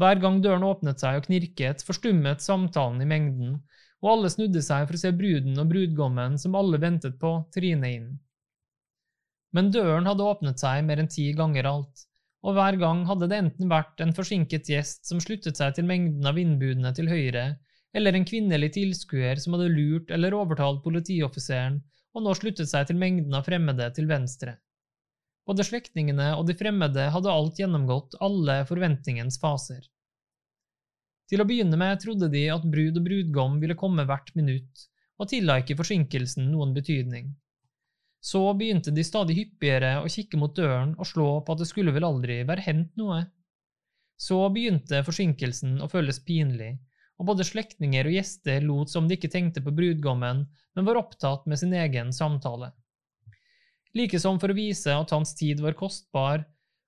Hver 0.00 0.20
gang 0.22 0.40
døren 0.44 0.64
åpnet 0.64 1.02
seg 1.02 1.18
og 1.18 1.26
knirket, 1.26 1.84
forstummet 1.84 2.44
samtalen 2.44 3.02
i 3.04 3.08
mengden, 3.08 3.58
og 4.02 4.14
alle 4.14 4.30
snudde 4.32 4.62
seg 4.64 4.86
for 4.88 4.98
å 4.98 5.02
se 5.02 5.12
bruden 5.14 5.58
og 5.60 5.68
brudgommen 5.70 6.38
som 6.40 6.56
alle 6.58 6.80
ventet 6.82 7.18
på, 7.20 7.34
trine 7.54 7.90
inn. 7.96 8.08
Men 9.52 9.68
døren 9.74 10.08
hadde 10.08 10.24
åpnet 10.24 10.62
seg 10.62 10.80
mer 10.88 11.02
enn 11.02 11.12
ti 11.12 11.28
ganger 11.36 11.68
alt, 11.68 12.06
og 12.42 12.56
hver 12.56 12.78
gang 12.80 13.04
hadde 13.06 13.28
det 13.30 13.38
enten 13.44 13.70
vært 13.70 14.00
en 14.02 14.14
forsinket 14.16 14.70
gjest 14.72 15.04
som 15.06 15.20
sluttet 15.22 15.60
seg 15.60 15.76
til 15.76 15.86
mengden 15.86 16.26
av 16.26 16.40
innbudene 16.40 16.90
til 16.96 17.12
høyre, 17.12 17.44
eller 17.92 18.16
en 18.16 18.26
kvinnelig 18.26 18.72
tilskuer 18.78 19.38
som 19.38 19.54
hadde 19.54 19.70
lurt 19.74 20.10
eller 20.16 20.34
overtalt 20.34 20.80
politioffiseren 20.82 21.82
og 22.12 22.24
nå 22.24 22.34
sluttet 22.36 22.68
seg 22.68 22.88
til 22.88 22.98
mengden 23.00 23.36
av 23.36 23.44
fremmede 23.46 23.88
til 23.96 24.08
venstre. 24.08 24.56
Både 25.48 25.64
slektningene 25.66 26.28
og 26.38 26.46
de 26.46 26.54
fremmede 26.58 27.08
hadde 27.14 27.32
alt 27.32 27.58
gjennomgått 27.58 28.14
alle 28.22 28.60
forventningens 28.68 29.40
faser. 29.42 29.82
Til 31.30 31.42
å 31.42 31.46
begynne 31.48 31.78
med 31.80 32.00
trodde 32.02 32.28
de 32.30 32.44
at 32.52 32.66
brud 32.68 32.98
og 33.00 33.06
brudgom 33.06 33.58
ville 33.62 33.78
komme 33.78 34.04
hvert 34.06 34.30
minutt, 34.38 34.86
og 35.18 35.30
tilla 35.30 35.58
ikke 35.60 35.78
forsinkelsen 35.78 36.50
noen 36.52 36.74
betydning. 36.76 37.32
Så 38.22 38.42
begynte 38.54 38.92
de 38.94 39.02
stadig 39.02 39.34
hyppigere 39.38 39.96
å 40.02 40.10
kikke 40.12 40.38
mot 40.38 40.54
døren 40.54 40.92
og 40.94 41.08
slå 41.10 41.28
på 41.42 41.54
at 41.54 41.62
det 41.62 41.70
skulle 41.70 41.94
vel 41.94 42.06
aldri 42.06 42.42
være 42.46 42.66
hendt 42.68 42.92
noe. 43.00 43.24
Så 44.20 44.38
begynte 44.54 45.02
forsinkelsen 45.02 45.80
å 45.82 45.88
føles 45.90 46.20
pinlig, 46.22 46.76
og 47.18 47.32
både 47.32 47.46
slektninger 47.46 48.06
og 48.06 48.14
gjester 48.14 48.62
lot 48.62 48.92
som 48.92 49.08
de 49.08 49.18
ikke 49.18 49.32
tenkte 49.32 49.62
på 49.64 49.74
brudgommen, 49.74 50.44
men 50.46 50.86
var 50.86 51.00
opptatt 51.00 51.48
med 51.50 51.58
sin 51.58 51.74
egen 51.74 52.14
samtale. 52.14 52.70
Like 53.96 54.20
som 54.20 54.38
for 54.40 54.52
å 54.52 54.56
vise 54.56 54.92
at 54.94 55.12
hans 55.12 55.34
tid 55.36 55.60
var 55.60 55.76
kostbar, 55.76 56.46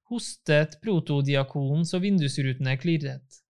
hostet 0.09 0.79
protodiakonen 0.85 1.85
så 1.89 2.01
vindusrutene 2.01 2.77
klirret. 2.81 3.41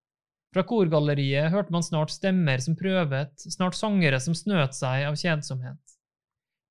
Fra 0.54 0.62
korgalleriet 0.66 1.50
hørte 1.50 1.74
man 1.74 1.82
snart 1.82 2.12
stemmer 2.14 2.62
som 2.62 2.76
prøvet, 2.78 3.34
snart 3.42 3.74
sangere 3.78 4.20
som 4.22 4.36
snøt 4.38 4.76
seg 4.76 5.06
av 5.08 5.18
kjedsomhet. 5.18 5.80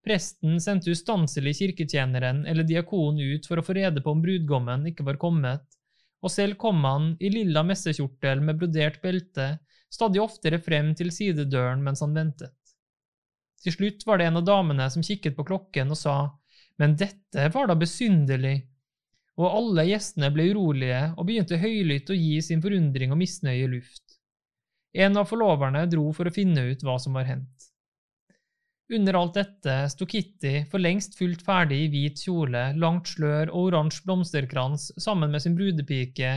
Presten 0.03 0.59
sendte 0.63 0.91
ustanselig 0.91 1.55
kirketjeneren 1.59 2.43
eller 2.47 2.67
diakonen 2.67 3.35
ut 3.35 3.47
for 3.47 3.59
å 3.59 3.63
få 3.63 3.75
rede 3.77 4.03
på 4.03 4.11
om 4.11 4.23
brudgommen 4.23 4.87
ikke 4.91 5.05
var 5.07 5.19
kommet, 5.19 5.63
og 6.23 6.31
selv 6.31 6.57
kom 6.59 6.83
han 6.87 7.13
i 7.19 7.31
lilla 7.31 7.63
messekjortel 7.67 8.43
med 8.43 8.59
brodert 8.59 9.01
belte 9.03 9.57
stadig 9.91 10.19
oftere 10.23 10.59
frem 10.63 10.91
til 10.97 11.11
sidedøren 11.11 11.83
mens 11.83 12.03
han 12.03 12.15
ventet. 12.15 12.55
Til 13.63 13.75
slutt 13.75 14.03
var 14.07 14.19
det 14.19 14.27
en 14.27 14.39
av 14.41 14.47
damene 14.47 14.89
som 14.91 15.03
kikket 15.05 15.37
på 15.37 15.45
klokken 15.47 15.91
og 15.95 15.99
sa, 15.99 16.15
men 16.81 16.95
dette 16.99 17.49
var 17.53 17.69
da 17.69 17.75
besynderlig, 17.77 18.55
og 19.39 19.49
alle 19.49 19.87
gjestene 19.89 20.29
ble 20.33 20.51
urolige 20.53 21.03
og 21.17 21.25
begynte 21.27 21.57
høylytt 21.61 22.11
å 22.13 22.17
gi 22.17 22.37
sin 22.45 22.61
forundring 22.61 23.13
og 23.13 23.21
misnøye 23.21 23.69
luft. 23.71 24.19
En 24.93 25.17
av 25.17 25.29
forloverne 25.29 25.87
dro 25.89 26.11
for 26.13 26.29
å 26.29 26.33
finne 26.33 26.67
ut 26.69 26.83
hva 26.85 26.99
som 27.01 27.17
var 27.17 27.25
hendt. 27.29 27.69
Under 28.93 29.15
alt 29.17 29.37
dette 29.39 29.75
sto 29.89 30.05
Kitty 30.05 30.67
for 30.69 30.83
lengst 30.83 31.15
fullt 31.17 31.41
ferdig 31.45 31.79
i 31.85 31.89
hvit 31.89 32.19
kjole, 32.27 32.65
langt 32.77 33.09
slør 33.09 33.49
og 33.49 33.69
oransje 33.71 34.03
blomsterkrans 34.05 34.91
sammen 35.01 35.31
med 35.33 35.41
sin 35.41 35.55
brudepike 35.57 36.33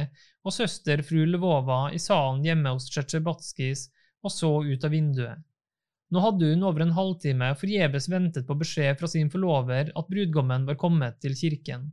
og 0.46 0.54
søster 0.54 1.02
fru 1.04 1.26
Lvova 1.26 1.90
i 1.92 2.00
salen 2.00 2.44
hjemme 2.46 2.72
hos 2.72 2.88
Tsjetsjebatskijs 2.88 3.88
og 4.24 4.32
så 4.32 4.52
ut 4.64 4.86
av 4.86 4.94
vinduet. 4.94 5.42
Nå 6.14 6.22
hadde 6.22 6.52
hun 6.52 6.62
over 6.68 6.84
en 6.84 6.94
halvtime 6.94 7.50
forgjeves 7.58 8.06
ventet 8.12 8.46
på 8.46 8.54
beskjed 8.58 8.98
fra 9.00 9.08
sin 9.10 9.30
forlover 9.30 9.90
at 9.90 10.10
brudgommen 10.10 10.66
var 10.68 10.78
kommet 10.78 11.18
til 11.22 11.34
kirken. 11.38 11.88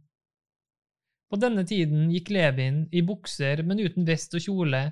På 1.33 1.39
denne 1.41 1.63
tiden 1.65 2.11
gikk 2.13 2.29
Levin 2.29 2.83
i 2.93 3.01
bukser, 3.01 3.63
men 3.65 3.81
uten 3.81 4.05
vest 4.05 4.35
og 4.37 4.43
kjole, 4.45 4.83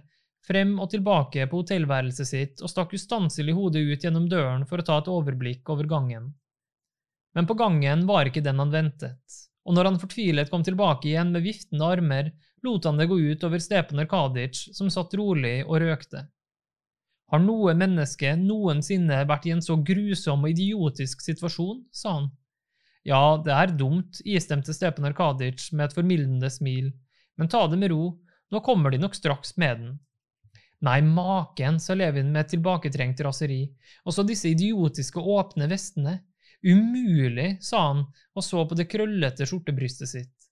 frem 0.48 0.74
og 0.82 0.90
tilbake 0.90 1.46
på 1.46 1.62
hotellværelset 1.62 2.28
sitt 2.28 2.64
og 2.66 2.72
stakk 2.72 2.96
ustanselig 2.98 3.54
hodet 3.54 3.84
ut 3.86 4.08
gjennom 4.08 4.26
døren 4.30 4.66
for 4.66 4.82
å 4.82 4.88
ta 4.88 4.98
et 4.98 5.12
overblikk 5.12 5.70
over 5.70 5.86
gangen. 5.92 6.32
Men 7.38 7.46
på 7.48 7.54
gangen 7.60 8.08
var 8.10 8.26
ikke 8.26 8.42
den 8.44 8.58
han 8.60 8.74
ventet, 8.74 9.22
og 9.70 9.78
når 9.78 9.92
han 9.92 10.02
fortvilet 10.02 10.50
kom 10.50 10.66
tilbake 10.66 11.12
igjen 11.12 11.30
med 11.36 11.46
viftende 11.46 11.94
armer, 11.94 12.32
lot 12.66 12.90
han 12.90 12.98
det 12.98 13.08
gå 13.12 13.20
ut 13.22 13.46
over 13.46 13.62
Stepan 13.62 14.02
Arkadic, 14.02 14.66
som 14.74 14.90
satt 14.90 15.14
rolig 15.18 15.60
og 15.68 15.78
røkte. 15.86 16.26
Har 17.32 17.40
noe 17.40 17.74
menneske 17.80 18.34
noensinne 18.36 19.22
vært 19.28 19.48
i 19.48 19.54
en 19.56 19.64
så 19.64 19.78
grusom 19.80 20.44
og 20.44 20.52
idiotisk 20.52 21.24
situasjon? 21.24 21.86
sa 21.96 22.18
han. 22.18 22.32
Ja, 23.08 23.40
det 23.42 23.54
er 23.56 23.72
dumt, 23.80 24.20
istemte 24.28 24.76
Stepan 24.76 25.08
Arkadic 25.10 25.72
med 25.72 25.88
et 25.88 25.96
formildende 25.96 26.52
smil, 26.54 26.92
men 27.40 27.50
ta 27.50 27.64
det 27.72 27.80
med 27.82 27.94
ro, 27.94 28.18
nå 28.52 28.60
kommer 28.62 28.92
de 28.92 29.00
nok 29.02 29.16
straks 29.18 29.56
med 29.58 29.80
den. 29.80 29.94
Nei, 30.86 31.00
maken, 31.06 31.80
sa 31.80 31.96
Levin 31.96 32.34
med 32.34 32.44
et 32.44 32.52
tilbaketrengt 32.56 33.22
raseri, 33.26 33.64
og 34.06 34.16
så 34.16 34.26
disse 34.28 34.50
idiotiske 34.50 35.22
åpne 35.22 35.70
vestene. 35.72 36.18
Umulig, 36.62 37.56
sa 37.66 37.88
han 37.88 38.04
og 38.38 38.46
så 38.46 38.66
på 38.68 38.78
det 38.78 38.90
krøllete 38.92 39.48
skjortebrystet 39.50 40.12
sitt. 40.12 40.50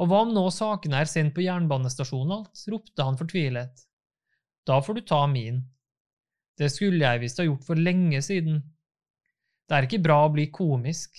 Og 0.00 0.08
hva 0.08 0.22
om 0.24 0.32
nå 0.32 0.46
sakene 0.54 1.02
er 1.02 1.10
sendt 1.10 1.34
på 1.36 1.44
jernbanestasjonen 1.44 2.38
alt? 2.38 2.62
ropte 2.72 3.04
han 3.04 3.18
fortvilet. 3.20 3.82
Da 4.68 4.78
får 4.84 5.00
du 5.00 5.02
ta 5.10 5.24
min. 5.28 5.64
Det 6.60 6.68
skulle 6.68 7.00
jeg 7.00 7.22
visst 7.22 7.40
ha 7.40 7.46
gjort 7.46 7.64
for 7.64 7.80
lenge 7.80 8.20
siden. 8.22 8.60
Det 9.64 9.76
er 9.76 9.88
ikke 9.88 10.02
bra 10.04 10.18
å 10.26 10.32
bli 10.34 10.50
komisk. 10.52 11.16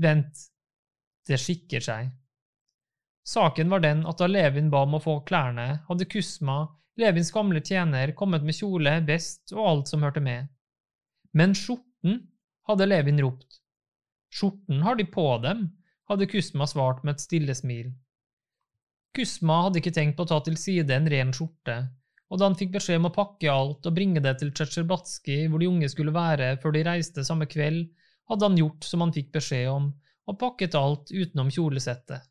Vent, 0.00 0.46
det 1.28 1.36
skikker 1.42 1.84
seg. 1.84 2.10
Saken 3.28 3.68
var 3.70 3.84
den 3.84 4.06
at 4.08 4.18
da 4.18 4.26
Levin 4.30 4.70
ba 4.72 4.86
om 4.86 4.96
å 4.96 5.02
få 5.04 5.18
klærne, 5.28 5.82
hadde 5.86 6.08
Kusma 6.08 6.62
Levins 7.00 7.30
gamle 7.32 7.60
tjener 7.64 8.12
kommet 8.16 8.44
med 8.44 8.56
kjole, 8.56 8.98
vest 9.06 9.54
og 9.54 9.66
alt 9.68 9.90
som 9.92 10.02
hørte 10.04 10.20
med. 10.24 10.48
Men 11.32 11.54
skjorten, 11.56 12.26
hadde 12.68 12.86
Levin 12.86 13.20
ropt. 13.22 13.60
Skjorten 14.34 14.82
har 14.84 14.98
de 14.98 15.06
på 15.08 15.26
dem, 15.42 15.64
hadde 16.10 16.28
Kusma 16.30 16.66
svart 16.68 17.04
med 17.04 17.16
et 17.16 17.24
stille 17.24 17.54
smil. 17.56 17.92
Kusma 19.16 19.62
hadde 19.66 19.80
ikke 19.80 19.94
tenkt 19.94 20.18
på 20.18 20.26
å 20.26 20.30
ta 20.30 20.38
til 20.46 20.58
side 20.60 20.94
en 20.94 21.08
ren 21.10 21.32
skjorte, 21.34 21.78
og 22.30 22.38
da 22.38 22.46
han 22.46 22.56
fikk 22.58 22.76
beskjed 22.76 23.00
om 23.00 23.08
å 23.08 23.14
pakke 23.14 23.50
alt 23.50 23.86
og 23.86 23.94
bringe 23.96 24.22
det 24.22 24.36
til 24.38 24.52
Tsjetsjerbatskij 24.54 25.48
hvor 25.50 25.62
de 25.62 25.68
unge 25.70 25.88
skulle 25.90 26.14
være 26.14 26.52
før 26.62 26.76
de 26.76 26.84
reiste 26.86 27.24
samme 27.26 27.48
kveld, 27.50 27.88
hadde 28.30 28.46
han 28.46 28.58
gjort 28.58 28.86
som 28.86 29.02
han 29.02 29.14
fikk 29.14 29.32
beskjed 29.34 29.66
om, 29.70 29.88
og 30.30 30.38
pakket 30.38 30.76
alt 30.78 31.10
utenom 31.10 31.50
kjolesettet. 31.50 32.28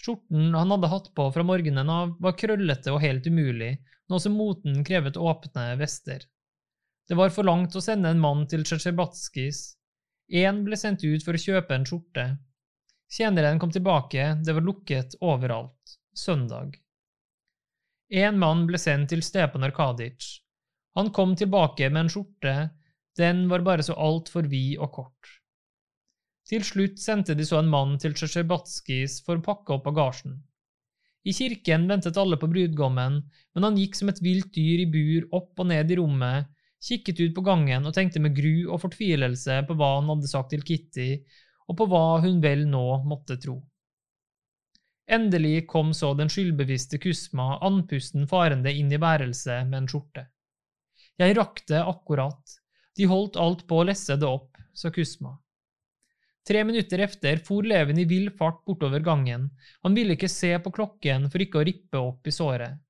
Skjorten 0.00 0.54
han 0.56 0.72
hadde 0.72 0.90
hatt 0.92 1.10
på 1.16 1.26
fra 1.32 1.44
morgenen 1.44 1.90
av, 1.92 2.14
var 2.20 2.36
krøllete 2.40 2.92
og 2.92 3.02
helt 3.04 3.26
umulig, 3.28 3.74
nå 4.08 4.20
som 4.20 4.36
moten 4.36 4.82
krevet 4.84 5.20
åpne 5.20 5.74
vester. 5.80 6.24
Det 7.08 7.16
var 7.16 7.32
for 7.32 7.44
langt 7.44 7.76
å 7.76 7.82
sende 7.84 8.08
en 8.12 8.20
mann 8.20 8.46
til 8.48 8.64
Tsjetsjerbatskijs. 8.64 9.60
Én 10.32 10.62
ble 10.64 10.76
sendt 10.80 11.04
ut 11.04 11.24
for 11.24 11.36
å 11.36 11.40
kjøpe 11.40 11.76
en 11.76 11.84
skjorte. 11.88 12.24
Tjeneren 13.12 13.60
kom 13.60 13.72
tilbake, 13.72 14.30
det 14.44 14.56
var 14.56 14.64
lukket 14.64 15.18
overalt. 15.20 15.98
Søndag. 16.16 16.78
En 18.12 18.36
mann 18.38 18.66
ble 18.68 18.76
sendt 18.76 19.08
til 19.14 19.22
Stepan 19.24 19.64
Arkadic. 19.64 20.42
Han 20.94 21.08
kom 21.10 21.32
tilbake 21.36 21.88
med 21.90 22.04
en 22.04 22.10
skjorte, 22.12 22.54
den 23.16 23.46
var 23.48 23.64
bare 23.64 23.82
så 23.82 23.94
altfor 23.96 24.44
vid 24.50 24.76
og 24.78 24.92
kort. 24.92 25.30
Til 26.44 26.64
slutt 26.66 27.00
sendte 27.00 27.34
de 27.34 27.46
så 27.48 27.62
en 27.62 27.70
mann 27.72 27.96
til 27.98 28.12
Tsjesjebatskijs 28.12 29.22
for 29.24 29.40
å 29.40 29.44
pakke 29.46 29.72
opp 29.72 29.86
bagasjen. 29.88 30.36
I 31.24 31.32
kirken 31.32 31.88
ventet 31.88 32.18
alle 32.20 32.36
på 32.36 32.50
brudgommen, 32.52 33.22
men 33.24 33.64
han 33.64 33.78
gikk 33.80 33.96
som 33.96 34.10
et 34.12 34.20
vilt 34.20 34.52
dyr 34.52 34.84
i 34.84 34.90
bur 34.92 35.30
opp 35.38 35.64
og 35.64 35.70
ned 35.70 35.90
i 35.90 35.96
rommet, 35.96 36.50
kikket 36.84 37.22
ut 37.22 37.34
på 37.38 37.46
gangen 37.46 37.88
og 37.88 37.94
tenkte 37.96 38.20
med 38.20 38.36
gru 38.36 38.68
og 38.68 38.82
fortvilelse 38.82 39.62
på 39.64 39.76
hva 39.78 39.94
han 39.96 40.10
hadde 40.12 40.28
sagt 40.28 40.52
til 40.52 40.66
Kitty, 40.66 41.14
og 41.64 41.78
på 41.80 41.88
hva 41.88 42.20
hun 42.20 42.42
vel 42.44 42.66
nå 42.68 42.84
måtte 43.08 43.38
tro. 43.40 43.62
Endelig 45.06 45.66
kom 45.68 45.92
så 45.94 46.14
den 46.16 46.30
skyldbevisste 46.32 46.98
Kusma 46.98 47.58
andpusten 47.66 48.28
farende 48.28 48.72
inn 48.72 48.92
i 48.92 49.00
værelse 49.00 49.60
med 49.68 49.82
en 49.82 49.88
skjorte. 49.90 50.26
Jeg 51.20 51.36
rakk 51.36 51.60
det 51.68 51.82
akkurat, 51.84 52.54
de 52.96 53.08
holdt 53.10 53.36
alt 53.36 53.66
på 53.68 53.80
å 53.80 53.88
lesse 53.90 54.16
det 54.16 54.28
opp, 54.28 54.56
sa 54.74 54.90
Kusma. 54.90 55.34
Tre 56.44 56.64
minutter 56.64 57.00
efter 57.04 57.40
for 57.44 57.64
Leven 57.64 57.98
i 58.00 58.04
vill 58.08 58.30
fart 58.38 58.64
bortover 58.64 59.00
gangen, 59.04 59.46
han 59.82 59.94
ville 59.96 60.16
ikke 60.16 60.28
se 60.28 60.52
på 60.60 60.72
klokken 60.72 61.28
for 61.32 61.44
ikke 61.44 61.60
å 61.60 61.66
rippe 61.68 62.00
opp 62.00 62.26
i 62.28 62.34
såret. 62.34 62.80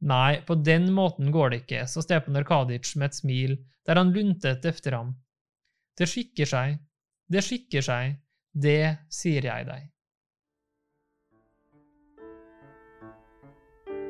Nei, 0.00 0.40
på 0.46 0.56
den 0.56 0.88
måten 0.96 1.30
går 1.34 1.50
det 1.50 1.62
ikke, 1.64 1.84
sa 1.90 2.02
Stepan 2.02 2.38
Arkadic 2.40 2.94
med 2.96 3.10
et 3.10 3.18
smil 3.18 3.58
der 3.86 4.00
han 4.00 4.14
luntet 4.14 4.64
efter 4.64 4.96
ham. 4.96 5.12
Det 5.98 6.08
skikker 6.08 6.48
seg, 6.48 6.78
det 7.30 7.42
skikker 7.44 7.84
seg, 7.84 8.16
det 8.54 9.06
sier 9.12 9.44
jeg 9.44 9.66
deg. 9.68 9.88